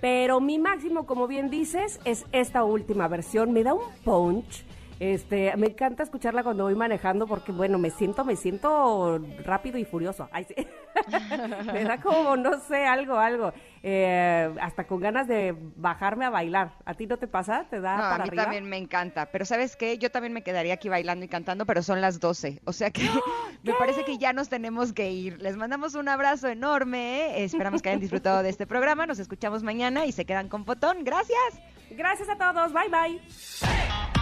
[0.00, 3.52] Pero mi máximo, como bien dices, es esta última versión.
[3.52, 4.64] Me da un punch
[5.02, 9.84] este, me encanta escucharla cuando voy manejando porque, bueno, me siento, me siento rápido y
[9.84, 10.28] furioso.
[11.72, 13.52] me da como, no sé, algo, algo.
[13.82, 16.74] Eh, hasta con ganas de bajarme a bailar.
[16.84, 17.66] ¿A ti no te pasa?
[17.68, 19.26] ¿Te da no, para a mí también me encanta.
[19.26, 19.98] Pero ¿sabes qué?
[19.98, 22.60] Yo también me quedaría aquí bailando y cantando, pero son las 12.
[22.64, 23.02] O sea que
[23.64, 25.42] me parece que ya nos tenemos que ir.
[25.42, 27.40] Les mandamos un abrazo enorme.
[27.40, 27.44] ¿eh?
[27.44, 29.04] Esperamos que hayan disfrutado de este programa.
[29.06, 30.98] Nos escuchamos mañana y se quedan con Potón.
[31.02, 31.60] Gracias.
[31.90, 32.72] Gracias a todos.
[32.72, 34.21] Bye, bye.